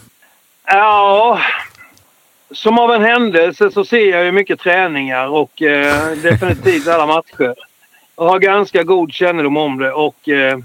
Ja, 0.69 1.39
som 2.51 2.79
av 2.79 2.91
en 2.91 3.03
händelse 3.03 3.71
så 3.71 3.85
ser 3.85 4.11
jag 4.11 4.25
ju 4.25 4.33
mycket 4.33 4.61
träningar 4.61 5.29
och 5.29 5.63
eh, 5.63 6.13
definitivt 6.23 6.89
alla 6.89 7.07
matcher. 7.07 7.55
Jag 8.17 8.25
har 8.25 8.39
ganska 8.39 8.83
god 8.83 9.13
kännedom 9.13 9.57
om 9.57 9.79
det 9.79 9.93
och 9.93 10.29
eh, 10.29 10.59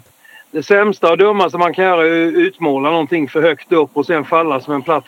det 0.52 0.64
sämsta 0.64 1.12
och 1.12 1.18
dummaste 1.18 1.58
man 1.58 1.74
kan 1.74 1.86
göra 1.86 2.08
är 2.08 2.28
att 2.28 2.34
utmåla 2.34 2.90
någonting 2.90 3.30
för 3.30 3.42
högt 3.42 3.72
upp 3.72 3.90
och 3.94 4.06
sen 4.06 4.26
falla 4.26 4.60
som 4.60 4.74
en 4.74 4.82
platt. 4.82 5.06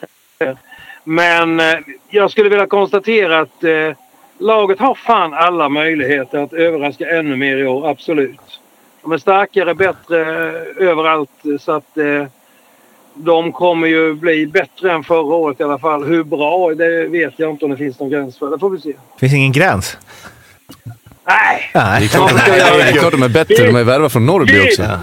Men 1.04 1.60
eh, 1.60 1.80
jag 2.10 2.32
skulle 2.32 2.50
vilja 2.50 2.68
konstatera 2.68 3.40
att 3.40 3.64
eh, 3.64 3.92
laget 4.38 4.80
har 4.80 4.96
fan 4.96 5.34
alla 5.34 5.70
möjligheter 5.70 6.38
att 6.38 6.54
överraska 6.54 7.10
ännu 7.10 7.36
mer 7.36 7.58
i 7.58 7.68
år, 7.68 7.90
absolut. 7.90 8.60
De 9.02 9.12
är 9.12 9.18
starkare, 9.18 9.76
bättre 9.76 10.22
eh, 10.22 10.88
överallt 10.90 11.32
så 11.60 11.72
att 11.72 11.98
eh, 11.98 12.26
de 13.16 13.52
kommer 13.52 13.88
ju 13.88 14.14
bli 14.14 14.48
bättre 14.48 14.92
än 14.92 15.04
förra 15.04 15.36
året 15.36 15.60
i 15.60 15.64
alla 15.64 15.80
fall. 15.80 16.04
Hur 16.04 16.24
bra, 16.24 16.74
det 16.76 17.08
vet 17.08 17.34
jag 17.38 17.50
inte 17.50 17.66
om 17.66 17.72
det 17.72 17.78
finns 17.78 18.00
någon 18.00 18.10
gräns 18.10 18.38
för. 18.38 18.52
Det 18.52 18.60
får 18.60 18.70
vi 18.70 18.80
se. 18.80 18.94
Finns 19.20 19.34
ingen 19.34 19.52
gräns? 19.52 19.98
Nej! 21.28 21.72
Nej. 21.74 22.00
Det 22.00 22.18
är 22.18 23.00
klart 23.00 23.12
de 23.12 23.24
är 23.24 23.30
bättre. 23.30 23.66
De 23.66 23.76
är 23.76 23.84
värva 23.84 24.10
från 24.10 24.26
Norrby 24.26 24.70
också. 24.70 24.84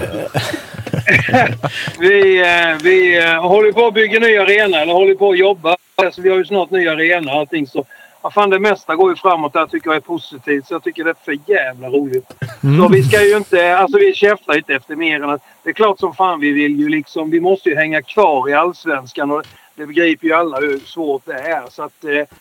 Vi, 1.99 2.41
eh, 2.41 2.83
vi 2.83 3.19
eh, 3.19 3.49
håller 3.49 3.73
på 3.73 3.87
att 3.87 3.95
bygga 3.95 4.19
ny 4.19 4.37
arena, 4.37 4.81
eller 4.81 4.93
håller 4.93 5.15
på 5.15 5.31
att 5.31 5.39
jobba. 5.39 5.77
Så 6.13 6.23
vi 6.23 6.31
har 6.31 6.39
ju 6.39 6.45
snart 6.45 6.71
ny 6.71 6.89
arena 6.89 7.33
och 7.33 7.39
allting. 7.39 7.67
Så, 7.67 7.85
ja, 8.23 8.31
fan, 8.31 8.51
det 8.51 8.59
mesta 8.59 8.97
går 8.97 9.11
ju 9.11 9.17
framåt 9.17 9.53
där 9.53 9.67
tycker 9.67 9.89
jag 9.89 9.97
är 9.97 10.01
positivt. 10.01 10.67
Så 10.67 10.75
jag 10.75 10.85
tycker 10.85 11.05
det 11.05 11.11
är 11.11 11.25
för 11.25 11.39
jävla 11.47 11.89
roligt. 11.89 12.27
Så 12.61 12.89
vi 12.89 13.03
ska 13.03 13.25
ju 13.25 13.37
inte... 13.37 13.77
Alltså 13.77 13.99
vi 13.99 14.15
käftar 14.15 14.57
inte 14.57 14.75
efter 14.75 14.97
mer 14.97 15.23
än 15.23 15.31
att... 15.31 15.43
Det 15.63 15.71
är 15.71 15.75
klart 15.75 15.99
som 15.99 16.15
fan 16.15 16.41
vi 16.41 16.53
vill 16.53 16.81
ju 16.81 16.89
liksom... 16.89 17.31
Vi 17.31 17.41
måste 17.41 17.69
ju 17.69 17.77
hänga 17.77 18.03
kvar 18.03 18.49
i 18.49 18.55
Allsvenskan 18.55 19.31
och 19.31 19.43
det 19.75 19.87
begriper 19.87 20.27
ju 20.27 20.33
alla 20.33 20.61
hur 20.61 20.79
svårt 20.79 21.23
det 21.27 21.41
är. 21.41 21.63
Så 21.71 21.83
att... 21.83 22.05
Eh, 22.05 22.37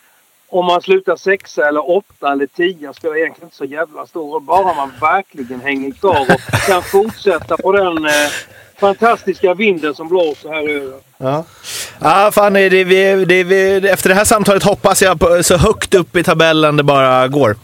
om 0.52 0.66
man 0.66 0.82
slutar 0.82 1.16
sexa 1.16 1.68
eller 1.68 1.90
åtta 1.98 2.32
eller 2.32 2.48
tio 2.48 2.94
spelar 2.94 3.18
egentligen 3.18 3.48
inte 3.48 3.56
så 3.56 3.66
jävla 3.66 4.08
stor 4.08 4.32
roll. 4.34 4.42
Bara 4.42 4.74
man 4.74 4.92
verkligen 5.02 5.62
hänger 5.62 5.92
kvar 5.92 6.22
och 6.22 6.62
kan 6.68 6.84
fortsätta 6.84 7.58
på 7.58 7.72
den 7.72 8.06
eh, 8.06 8.12
fantastiska 8.80 9.54
vinden 9.54 9.96
som 9.96 10.08
blåser 10.08 10.50
här 10.50 10.70
över. 10.70 11.00
Ja, 11.18 11.46
ja 12.02 12.32
fan, 12.34 12.54
det, 12.54 12.70
det, 12.70 12.84
vi, 12.84 13.26
det, 13.26 13.44
vi, 13.44 13.90
efter 13.90 14.10
det 14.10 14.16
här 14.16 14.26
samtalet 14.26 14.64
hoppas 14.64 15.02
jag 15.02 15.20
på, 15.20 15.44
så 15.44 15.58
högt 15.58 15.94
upp 15.94 16.16
i 16.16 16.24
tabellen 16.24 16.78
det 16.78 16.84
bara 16.84 17.28
går. 17.28 17.56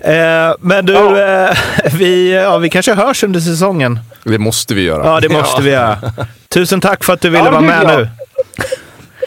Eh, 0.00 0.52
men 0.60 0.86
du, 0.86 0.92
Ja. 0.92 1.48
eh, 1.48 1.56
vi, 1.94 2.32
ja, 2.34 2.58
vi 2.58 2.70
kanske 2.70 2.94
hörs 2.94 3.24
under 3.24 3.40
säsongen. 3.40 3.98
Det 4.24 4.38
måste 4.38 4.74
vi 4.74 4.82
göra. 4.82 5.06
Ja, 5.06 5.20
det 5.20 5.28
måste 5.28 5.62
vi 5.62 5.70
göra. 5.70 5.98
Tusen 6.48 6.80
tack 6.80 7.04
för 7.04 7.12
att 7.12 7.20
du 7.20 7.28
ville 7.30 7.44
Ja, 7.44 7.50
vara 7.50 7.60
med 7.60 7.80
bra. 7.80 7.96
nu. 7.98 8.08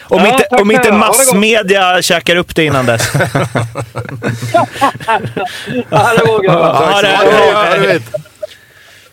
Om 0.08 0.20
Ja, 0.24 0.32
inte, 0.32 0.46
om 0.62 0.70
inte. 0.70 0.90
Ha 0.90 0.98
massmedia 0.98 2.02
käkar 2.02 2.36
upp 2.36 2.54
det 2.54 2.64
innan 2.64 2.86
dess. 2.86 3.12
Ja, 5.90 6.12
det 6.16 6.22
jag. 6.26 6.44
Ja, 6.44 7.00
Ja, 7.52 7.74
du 7.80 7.86
vet. 7.86 8.02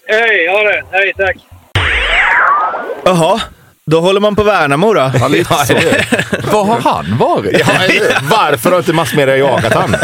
Hej, 0.08 0.48
ha 0.48 0.64
det. 0.64 0.84
Hej, 0.92 1.14
tack. 1.18 1.38
Jaha, 3.06 3.42
då 3.92 4.00
håller 4.02 4.20
man 4.20 4.36
på 4.36 4.44
Värnamo 4.44 4.94
då. 4.94 5.12
Ja, 5.20 5.28
lite 5.28 5.54
så. 5.66 5.74
Var 6.52 6.64
har 6.66 6.80
han 6.82 7.18
varit? 7.18 7.60
Ja? 7.60 7.66
Varför 8.32 8.72
har 8.72 8.78
inte 8.78 8.94
massmedia 8.94 9.38
jagat 9.38 9.74
han? 9.74 9.96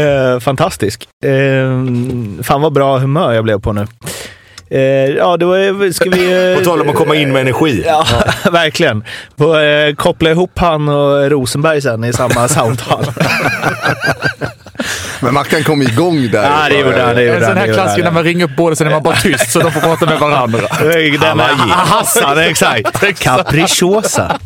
Eh, 0.00 0.40
fantastisk. 0.40 1.08
Eh, 1.24 2.42
fan 2.44 2.60
vad 2.60 2.72
bra 2.72 2.98
humör 2.98 3.32
jag 3.32 3.44
blev 3.44 3.60
på 3.60 3.72
nu. 3.72 3.86
Eh, 4.70 4.80
ja, 5.16 5.36
då 5.36 5.52
är- 5.52 5.92
ska 5.92 6.10
vi... 6.10 6.52
eh, 6.52 6.58
På 6.58 6.64
tal 6.64 6.80
om 6.80 6.88
att 6.88 6.94
komma 6.94 7.14
in 7.16 7.32
med 7.32 7.40
energi. 7.40 7.82
Ja, 7.86 8.06
verkligen. 8.52 9.04
Få, 9.38 9.58
eh, 9.58 9.94
koppla 9.94 10.30
ihop 10.30 10.58
han 10.58 10.88
och 10.88 11.30
Rosenberg 11.30 11.80
sen 11.82 12.04
i 12.04 12.12
samma 12.12 12.48
samtal. 12.48 13.04
Men 15.24 15.34
Mackan 15.34 15.64
kom 15.64 15.82
igång 15.82 16.30
där. 16.30 16.42
ja, 16.42 16.68
det 16.68 16.78
gjorde 16.78 17.02
han. 17.02 17.16
Det 17.16 17.28
En 17.28 17.44
sån 17.44 17.56
här 17.56 17.74
klassiker 17.74 18.04
när 18.04 18.10
man 18.10 18.24
ringer 18.24 18.44
upp 18.44 18.56
båda, 18.56 18.76
sen 18.76 18.86
är 18.86 18.90
man 18.90 19.02
bara 19.02 19.16
tyst 19.16 19.50
så 19.50 19.60
de 19.60 19.72
får 19.72 19.80
prata 19.80 20.06
med 20.06 20.18
varandra. 20.20 20.60
Den 21.20 21.40
är 21.40 21.54
Hassan, 21.68 22.38
exakt. 22.38 23.18
Capricciosa. 23.18 24.38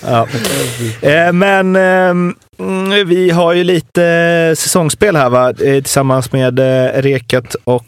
ja. 0.06 0.26
eh, 1.00 1.32
men 1.32 1.76
eh, 1.76 2.10
mm, 2.60 3.06
vi 3.06 3.30
har 3.30 3.52
ju 3.52 3.64
lite 3.64 4.54
säsongsspel 4.58 5.16
här 5.16 5.30
va? 5.30 5.48
Eh, 5.48 5.54
tillsammans 5.54 6.32
med 6.32 6.58
eh, 6.58 7.02
Reket 7.02 7.56
och 7.64 7.84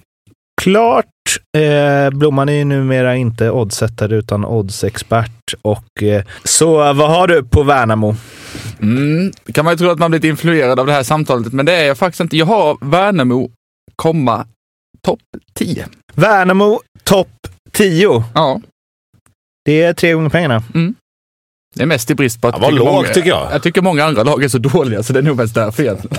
Klart. 0.64 1.07
Eh, 1.57 2.11
Blomman 2.11 2.48
är 2.48 2.53
ju 2.53 2.64
numera 2.64 3.16
inte 3.16 3.50
oddsättare 3.50 4.16
utan 4.16 4.44
oddsexpert. 4.44 5.55
Och, 5.62 6.03
eh, 6.03 6.24
så 6.44 6.77
vad 6.77 7.11
har 7.11 7.27
du 7.29 7.44
på 7.44 7.62
Värnamo? 7.62 8.16
Mm, 8.83 9.33
kan 9.55 9.64
man 9.64 9.74
ju 9.74 9.79
tro 9.79 9.90
att 9.90 9.98
man 9.98 10.11
blivit 10.11 10.29
influerad 10.29 10.81
av 10.81 10.87
det 10.87 10.92
här 10.92 11.03
samtalet, 11.03 11.53
men 11.53 11.66
det 11.66 11.72
är 11.72 11.85
jag 11.87 11.98
faktiskt 11.98 12.20
inte. 12.20 12.37
Jag 12.37 12.46
har 12.46 12.79
Värnamo, 12.81 13.50
komma, 13.96 14.46
topp 15.03 15.20
10. 15.55 15.87
Värnamo 16.14 16.81
topp 17.03 17.29
10. 17.72 18.24
Ja, 18.35 18.61
Det 19.64 19.83
är 19.83 19.92
tre 19.94 20.12
gånger 20.12 20.31
pengarna. 20.31 20.62
det 21.74 21.83
är 21.83 21.87
mest 21.87 22.11
i 22.11 22.14
brist 22.14 22.40
på 22.40 22.48
att 22.48 22.55
Ja, 22.55 22.61
vad 22.61 22.72
jag 22.72 22.77
tycker 22.79 22.85
lågt, 22.85 22.94
många, 22.94 23.09
tycker 23.09 23.29
jag. 23.29 23.48
Jag 23.53 23.62
tycker 23.62 23.83
många 23.83 24.05
andra 24.05 24.22
lag 24.22 24.44
är 24.44 24.48
så 24.48 24.59
dåliga, 24.59 25.03
så 25.03 25.12
det 25.12 25.18
är 25.18 25.22
nog 25.22 25.37
mest 25.37 25.55
därför 25.55 25.83
egentligen. 25.83 26.16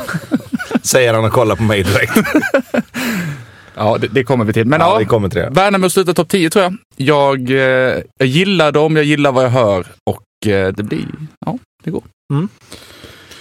Säger 0.84 1.14
han 1.14 1.26
och 1.26 1.32
kollar 1.32 1.56
på 1.56 1.64
mig 1.64 1.84
direkt. 1.84 2.14
Ja, 3.76 3.98
det, 3.98 4.08
det 4.08 4.24
kommer 4.24 4.46
vi 4.46 4.54
till. 4.54 4.66
Men 4.68 4.80
Ja, 4.82 4.88
ja, 4.94 4.98
vi 4.98 5.06
kommer 5.06 5.30
till 5.30 5.40
det. 5.40 5.50
Värnamo 5.52 5.90
slutar 5.90 6.14
topp 6.14 6.30
10 6.30 6.50
tror 6.50 6.64
jag. 6.64 6.78
Jag, 6.96 7.50
eh, 7.50 8.02
jag 8.20 8.28
gillar 8.28 8.72
dem, 8.72 8.96
jag 8.96 9.06
gillar 9.06 9.32
vad 9.32 9.44
jag 9.46 9.50
hör 9.50 9.88
och 10.10 10.48
eh, 10.48 10.74
det 10.74 10.84
blir, 10.84 11.06
ja, 11.46 11.58
det 11.84 11.92
går. 11.92 12.04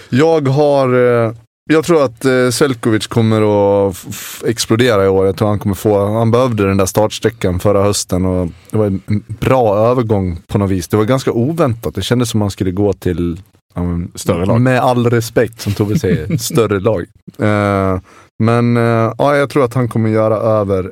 Jag 0.09 0.47
har... 0.47 0.93
eh, 1.27 1.33
Jag 1.71 1.85
tror 1.85 2.03
att 2.03 2.25
eh, 2.25 2.49
Selkovic 2.49 3.07
kommer 3.07 3.41
att 3.89 3.97
explodera 4.45 5.05
i 5.05 5.07
år. 5.07 5.25
Jag 5.25 5.37
tror 5.37 5.47
han 5.47 5.59
kommer 5.59 5.75
få... 5.75 6.13
Han 6.13 6.31
behövde 6.31 6.67
den 6.67 6.77
där 6.77 6.85
startsträckan 6.85 7.59
förra 7.59 7.83
hösten 7.83 8.25
och 8.25 8.47
det 8.71 8.77
var 8.77 8.85
en 8.85 9.01
bra 9.27 9.77
övergång 9.77 10.37
på 10.47 10.57
något 10.57 10.71
vis. 10.71 10.87
Det 10.87 10.97
var 10.97 11.03
ganska 11.05 11.31
oväntat. 11.31 11.95
Det 11.95 12.01
kändes 12.01 12.29
som 12.29 12.41
han 12.41 12.51
skulle 12.51 12.71
gå 12.71 12.93
till 12.93 13.41
ja, 13.75 13.83
men, 13.83 14.11
Större 14.15 14.45
lag. 14.45 14.61
Med 14.61 14.79
all 14.79 15.09
respekt, 15.09 15.61
som 15.61 15.73
Tove 15.73 15.99
säger, 15.99 16.37
större 16.39 16.79
lag. 16.79 17.05
Eh, 17.39 17.99
men 18.43 18.77
eh, 18.77 19.13
ja, 19.17 19.35
jag 19.35 19.49
tror 19.49 19.65
att 19.65 19.73
han 19.73 19.89
kommer 19.89 20.09
göra 20.09 20.35
över 20.35 20.91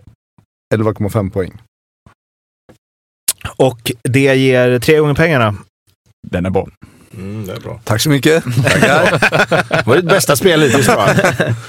11,5 0.75 1.31
poäng. 1.31 1.61
Och 3.57 3.91
det 4.03 4.35
ger 4.35 4.79
tre 4.79 4.97
gånger 4.99 5.13
pengarna. 5.13 5.55
Den 6.27 6.45
är 6.45 6.49
bra. 6.49 6.67
Mm, 7.17 7.45
det 7.47 7.53
är 7.53 7.59
bra. 7.59 7.79
Tack 7.83 8.01
så 8.01 8.09
mycket. 8.09 8.43
Det 8.81 9.83
var 9.85 9.95
ditt 9.95 10.05
bästa 10.05 10.35
spel 10.35 10.61
hittills 10.61 10.85
tror 10.85 10.99
jag. 10.99 11.15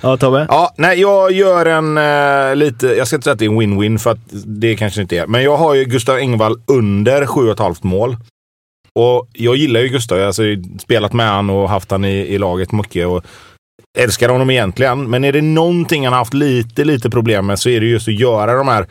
Ja, 0.00 0.16
Tobbe? 0.16 0.46
Ja, 0.48 0.74
nej, 0.76 1.00
jag 1.00 1.32
gör 1.32 1.66
en 1.66 1.98
eh, 1.98 2.56
lite, 2.56 2.86
jag 2.86 3.06
ska 3.06 3.16
inte 3.16 3.24
säga 3.24 3.32
att 3.32 3.38
det 3.38 3.44
är 3.44 3.50
en 3.50 3.60
win-win 3.60 3.98
för 3.98 4.10
att 4.10 4.18
det 4.44 4.76
kanske 4.76 5.02
inte 5.02 5.18
är. 5.18 5.26
Men 5.26 5.42
jag 5.42 5.56
har 5.56 5.74
ju 5.74 5.84
Gustav 5.84 6.16
Engvall 6.16 6.60
under 6.66 7.24
7,5 7.26 7.76
mål. 7.80 8.16
Och 8.92 9.28
jag 9.32 9.56
gillar 9.56 9.80
ju 9.80 9.88
Gustav. 9.88 10.18
Jag 10.18 10.22
har 10.22 10.26
alltså 10.26 10.42
spelat 10.78 11.12
med 11.12 11.28
han 11.28 11.50
och 11.50 11.68
haft 11.68 11.90
han 11.90 12.04
i, 12.04 12.18
i 12.18 12.38
laget 12.38 12.72
mycket. 12.72 13.06
Och 13.06 13.24
älskar 13.96 14.28
honom 14.28 14.50
egentligen. 14.50 15.10
Men 15.10 15.24
är 15.24 15.32
det 15.32 15.42
någonting 15.42 16.04
han 16.04 16.12
har 16.12 16.18
haft 16.18 16.34
lite, 16.34 16.84
lite 16.84 17.10
problem 17.10 17.46
med 17.46 17.58
så 17.58 17.68
är 17.68 17.80
det 17.80 17.86
just 17.86 18.08
att 18.08 18.20
göra 18.20 18.54
de 18.54 18.68
här 18.68 18.86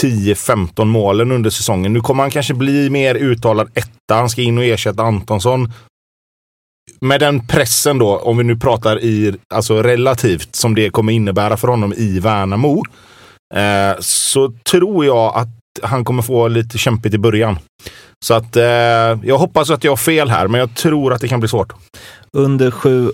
10-15 0.00 0.84
målen 0.84 1.32
under 1.32 1.50
säsongen. 1.50 1.92
Nu 1.92 2.00
kommer 2.00 2.22
han 2.22 2.30
kanske 2.30 2.54
bli 2.54 2.90
mer 2.90 3.14
uttalad 3.14 3.70
etta. 3.74 4.14
Han 4.14 4.30
ska 4.30 4.42
in 4.42 4.58
och 4.58 4.64
ersätta 4.64 5.02
Antonsson. 5.02 5.72
Med 7.00 7.20
den 7.20 7.46
pressen 7.46 7.98
då, 7.98 8.18
om 8.18 8.36
vi 8.38 8.44
nu 8.44 8.56
pratar 8.56 9.00
i, 9.00 9.34
alltså 9.54 9.82
relativt, 9.82 10.54
som 10.54 10.74
det 10.74 10.90
kommer 10.90 11.12
innebära 11.12 11.56
för 11.56 11.68
honom 11.68 11.94
i 11.96 12.20
Värnamo. 12.20 12.82
Eh, 13.54 13.96
så 14.00 14.52
tror 14.70 15.04
jag 15.04 15.36
att 15.36 15.48
han 15.82 16.04
kommer 16.04 16.22
få 16.22 16.48
lite 16.48 16.78
kämpigt 16.78 17.14
i 17.14 17.18
början. 17.18 17.58
Så 18.24 18.34
att 18.34 18.56
eh, 18.56 18.64
jag 19.22 19.38
hoppas 19.38 19.70
att 19.70 19.84
jag 19.84 19.92
har 19.92 19.96
fel 19.96 20.30
här, 20.30 20.48
men 20.48 20.60
jag 20.60 20.74
tror 20.74 21.12
att 21.12 21.20
det 21.20 21.28
kan 21.28 21.40
bli 21.40 21.48
svårt. 21.48 21.72
Under 22.32 22.70
sju, 22.70 23.10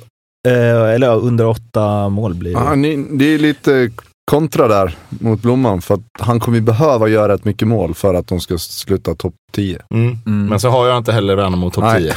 eller 0.48 1.06
ja, 1.06 1.12
under 1.12 1.46
åtta 1.46 2.08
mål 2.08 2.34
blir 2.34 2.54
det. 2.54 2.60
Ja, 2.60 2.74
ni, 2.74 3.06
det 3.10 3.24
är 3.24 3.38
lite 3.38 3.90
kontra 4.30 4.68
där 4.68 4.94
mot 5.08 5.42
Blomman. 5.42 5.82
För 5.82 5.94
att 5.94 6.00
han 6.20 6.40
kommer 6.40 6.58
ju 6.58 6.64
behöva 6.64 7.08
göra 7.08 7.34
ett 7.34 7.44
mycket 7.44 7.68
mål 7.68 7.94
för 7.94 8.14
att 8.14 8.26
de 8.28 8.40
ska 8.40 8.58
sluta 8.58 9.14
topp 9.14 9.34
10. 9.52 9.78
Mm. 9.94 10.18
Men 10.24 10.60
så 10.60 10.68
har 10.68 10.88
jag 10.88 10.98
inte 10.98 11.12
heller 11.12 11.36
Värnamo 11.36 11.70
topp 11.70 11.84
Nej. 11.84 12.02
10. 12.02 12.14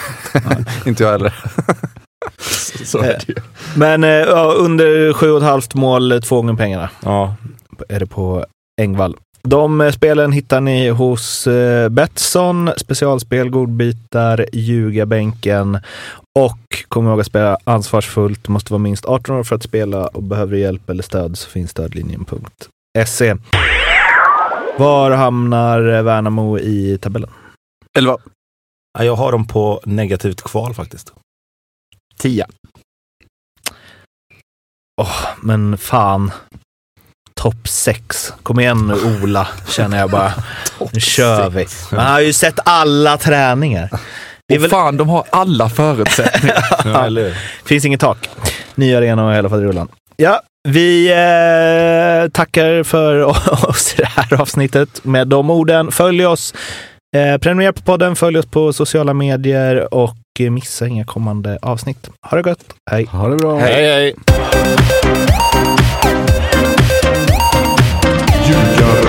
Inte 0.86 1.04
jag 1.04 1.12
heller. 1.12 1.34
Så 2.86 2.98
är 2.98 3.04
det 3.04 3.28
ju. 3.28 3.36
Men 3.76 4.04
eh, 4.04 4.10
ja, 4.10 4.54
under 4.58 5.14
sju 5.14 5.32
och 5.32 5.38
ett 5.38 5.44
halvt 5.44 5.76
mål, 5.76 6.22
två 6.22 6.36
gånger 6.36 6.54
pengarna. 6.54 6.90
Ja. 7.04 7.36
är 7.90 8.00
det 8.00 8.06
på 8.06 8.46
Engvall. 8.82 9.16
De 9.48 9.82
eh, 9.82 9.92
spelen 9.92 10.32
hittar 10.32 10.62
ni 10.62 10.90
hos 10.90 11.48
eh, 11.48 11.90
Betsson, 11.90 12.70
specialspel, 12.78 13.50
godbitar, 13.50 14.46
ljugarbänken 14.54 15.80
och 16.40 16.60
kom 16.88 17.08
ihåg 17.08 17.20
att 17.20 17.26
spela 17.28 17.58
ansvarsfullt. 17.64 18.48
Måste 18.48 18.74
vara 18.74 18.82
minst 18.82 19.06
18 19.06 19.36
år 19.36 19.44
för 19.44 19.56
att 19.56 19.64
spela 19.64 20.08
och 20.08 20.24
behöver 20.24 20.58
hjälp 20.58 20.90
eller 20.90 21.04
stöd 21.04 21.38
så 21.38 21.50
finns 21.50 21.72
stödlinjen.se. 21.72 23.36
Var 24.78 25.12
hamnar 25.12 25.94
eh, 25.94 26.04
Värnamo 26.04 26.60
i 26.60 26.98
tabellen? 27.02 27.30
Elva. 27.98 28.18
Ja, 28.98 29.04
Jag 29.06 29.16
har 29.16 29.32
dem 29.32 29.48
på 29.48 29.82
negativt 29.86 30.42
kval 30.42 30.74
faktiskt. 30.74 31.14
Tia. 32.18 32.48
Men 35.42 35.78
fan. 35.78 36.32
Topp 37.44 37.68
6. 37.68 38.34
Kom 38.44 38.60
igen 38.60 38.88
nu 38.88 39.24
Ola, 39.24 39.48
känner 39.68 40.00
jag 40.00 40.10
bara. 40.10 40.34
Nu 40.94 41.00
kör 41.00 41.50
vi. 41.50 41.66
Man 41.92 42.06
har 42.06 42.20
ju 42.20 42.34
sett 42.34 42.60
alla 42.66 43.18
träningar. 43.18 43.90
Det 44.48 44.56
är 44.56 44.60
väl, 44.60 44.70
fan, 44.70 44.98
de 44.98 45.10
har 45.10 45.24
alla 45.30 45.70
förutsättningar. 45.70 46.66
Ja, 47.26 47.32
finns 47.66 47.86
inget 47.86 48.00
tak. 48.00 48.30
Ny 48.76 48.96
arena 48.96 49.26
och 49.28 49.34
i 49.34 49.38
alla 49.38 49.50
fall 49.50 49.64
i 49.64 49.66
rullan. 49.66 49.88
Ja, 50.16 50.42
vi 50.70 51.10
eh, 51.12 52.32
tackar 52.32 52.84
för 52.84 53.20
oss 53.70 53.94
i 53.94 54.02
det 54.02 54.08
här 54.08 54.42
avsnittet 54.42 55.06
med 55.06 55.28
de 55.28 55.50
orden. 55.50 55.92
Följ 55.92 56.26
oss, 56.26 56.54
eh, 57.16 57.38
prenumerera 57.38 57.74
på 57.74 57.82
podden, 57.82 58.16
följ 58.16 58.38
oss 58.38 58.46
på 58.46 58.74
sociala 58.74 59.14
medier 59.14 59.94
och 59.94 60.16
eh, 60.40 60.52
missa 60.52 60.88
inga 60.88 61.06
kommande 61.06 61.60
avsnitt. 61.62 62.10
Ha 62.30 62.38
det 62.38 62.44
gott. 62.44 62.64
Hej! 62.92 63.06
Ha 63.06 63.28
det 63.28 63.36
bra. 63.36 63.60
Hej, 63.60 63.86
hej! 63.94 64.16
you 68.54 68.78
got 68.80 69.03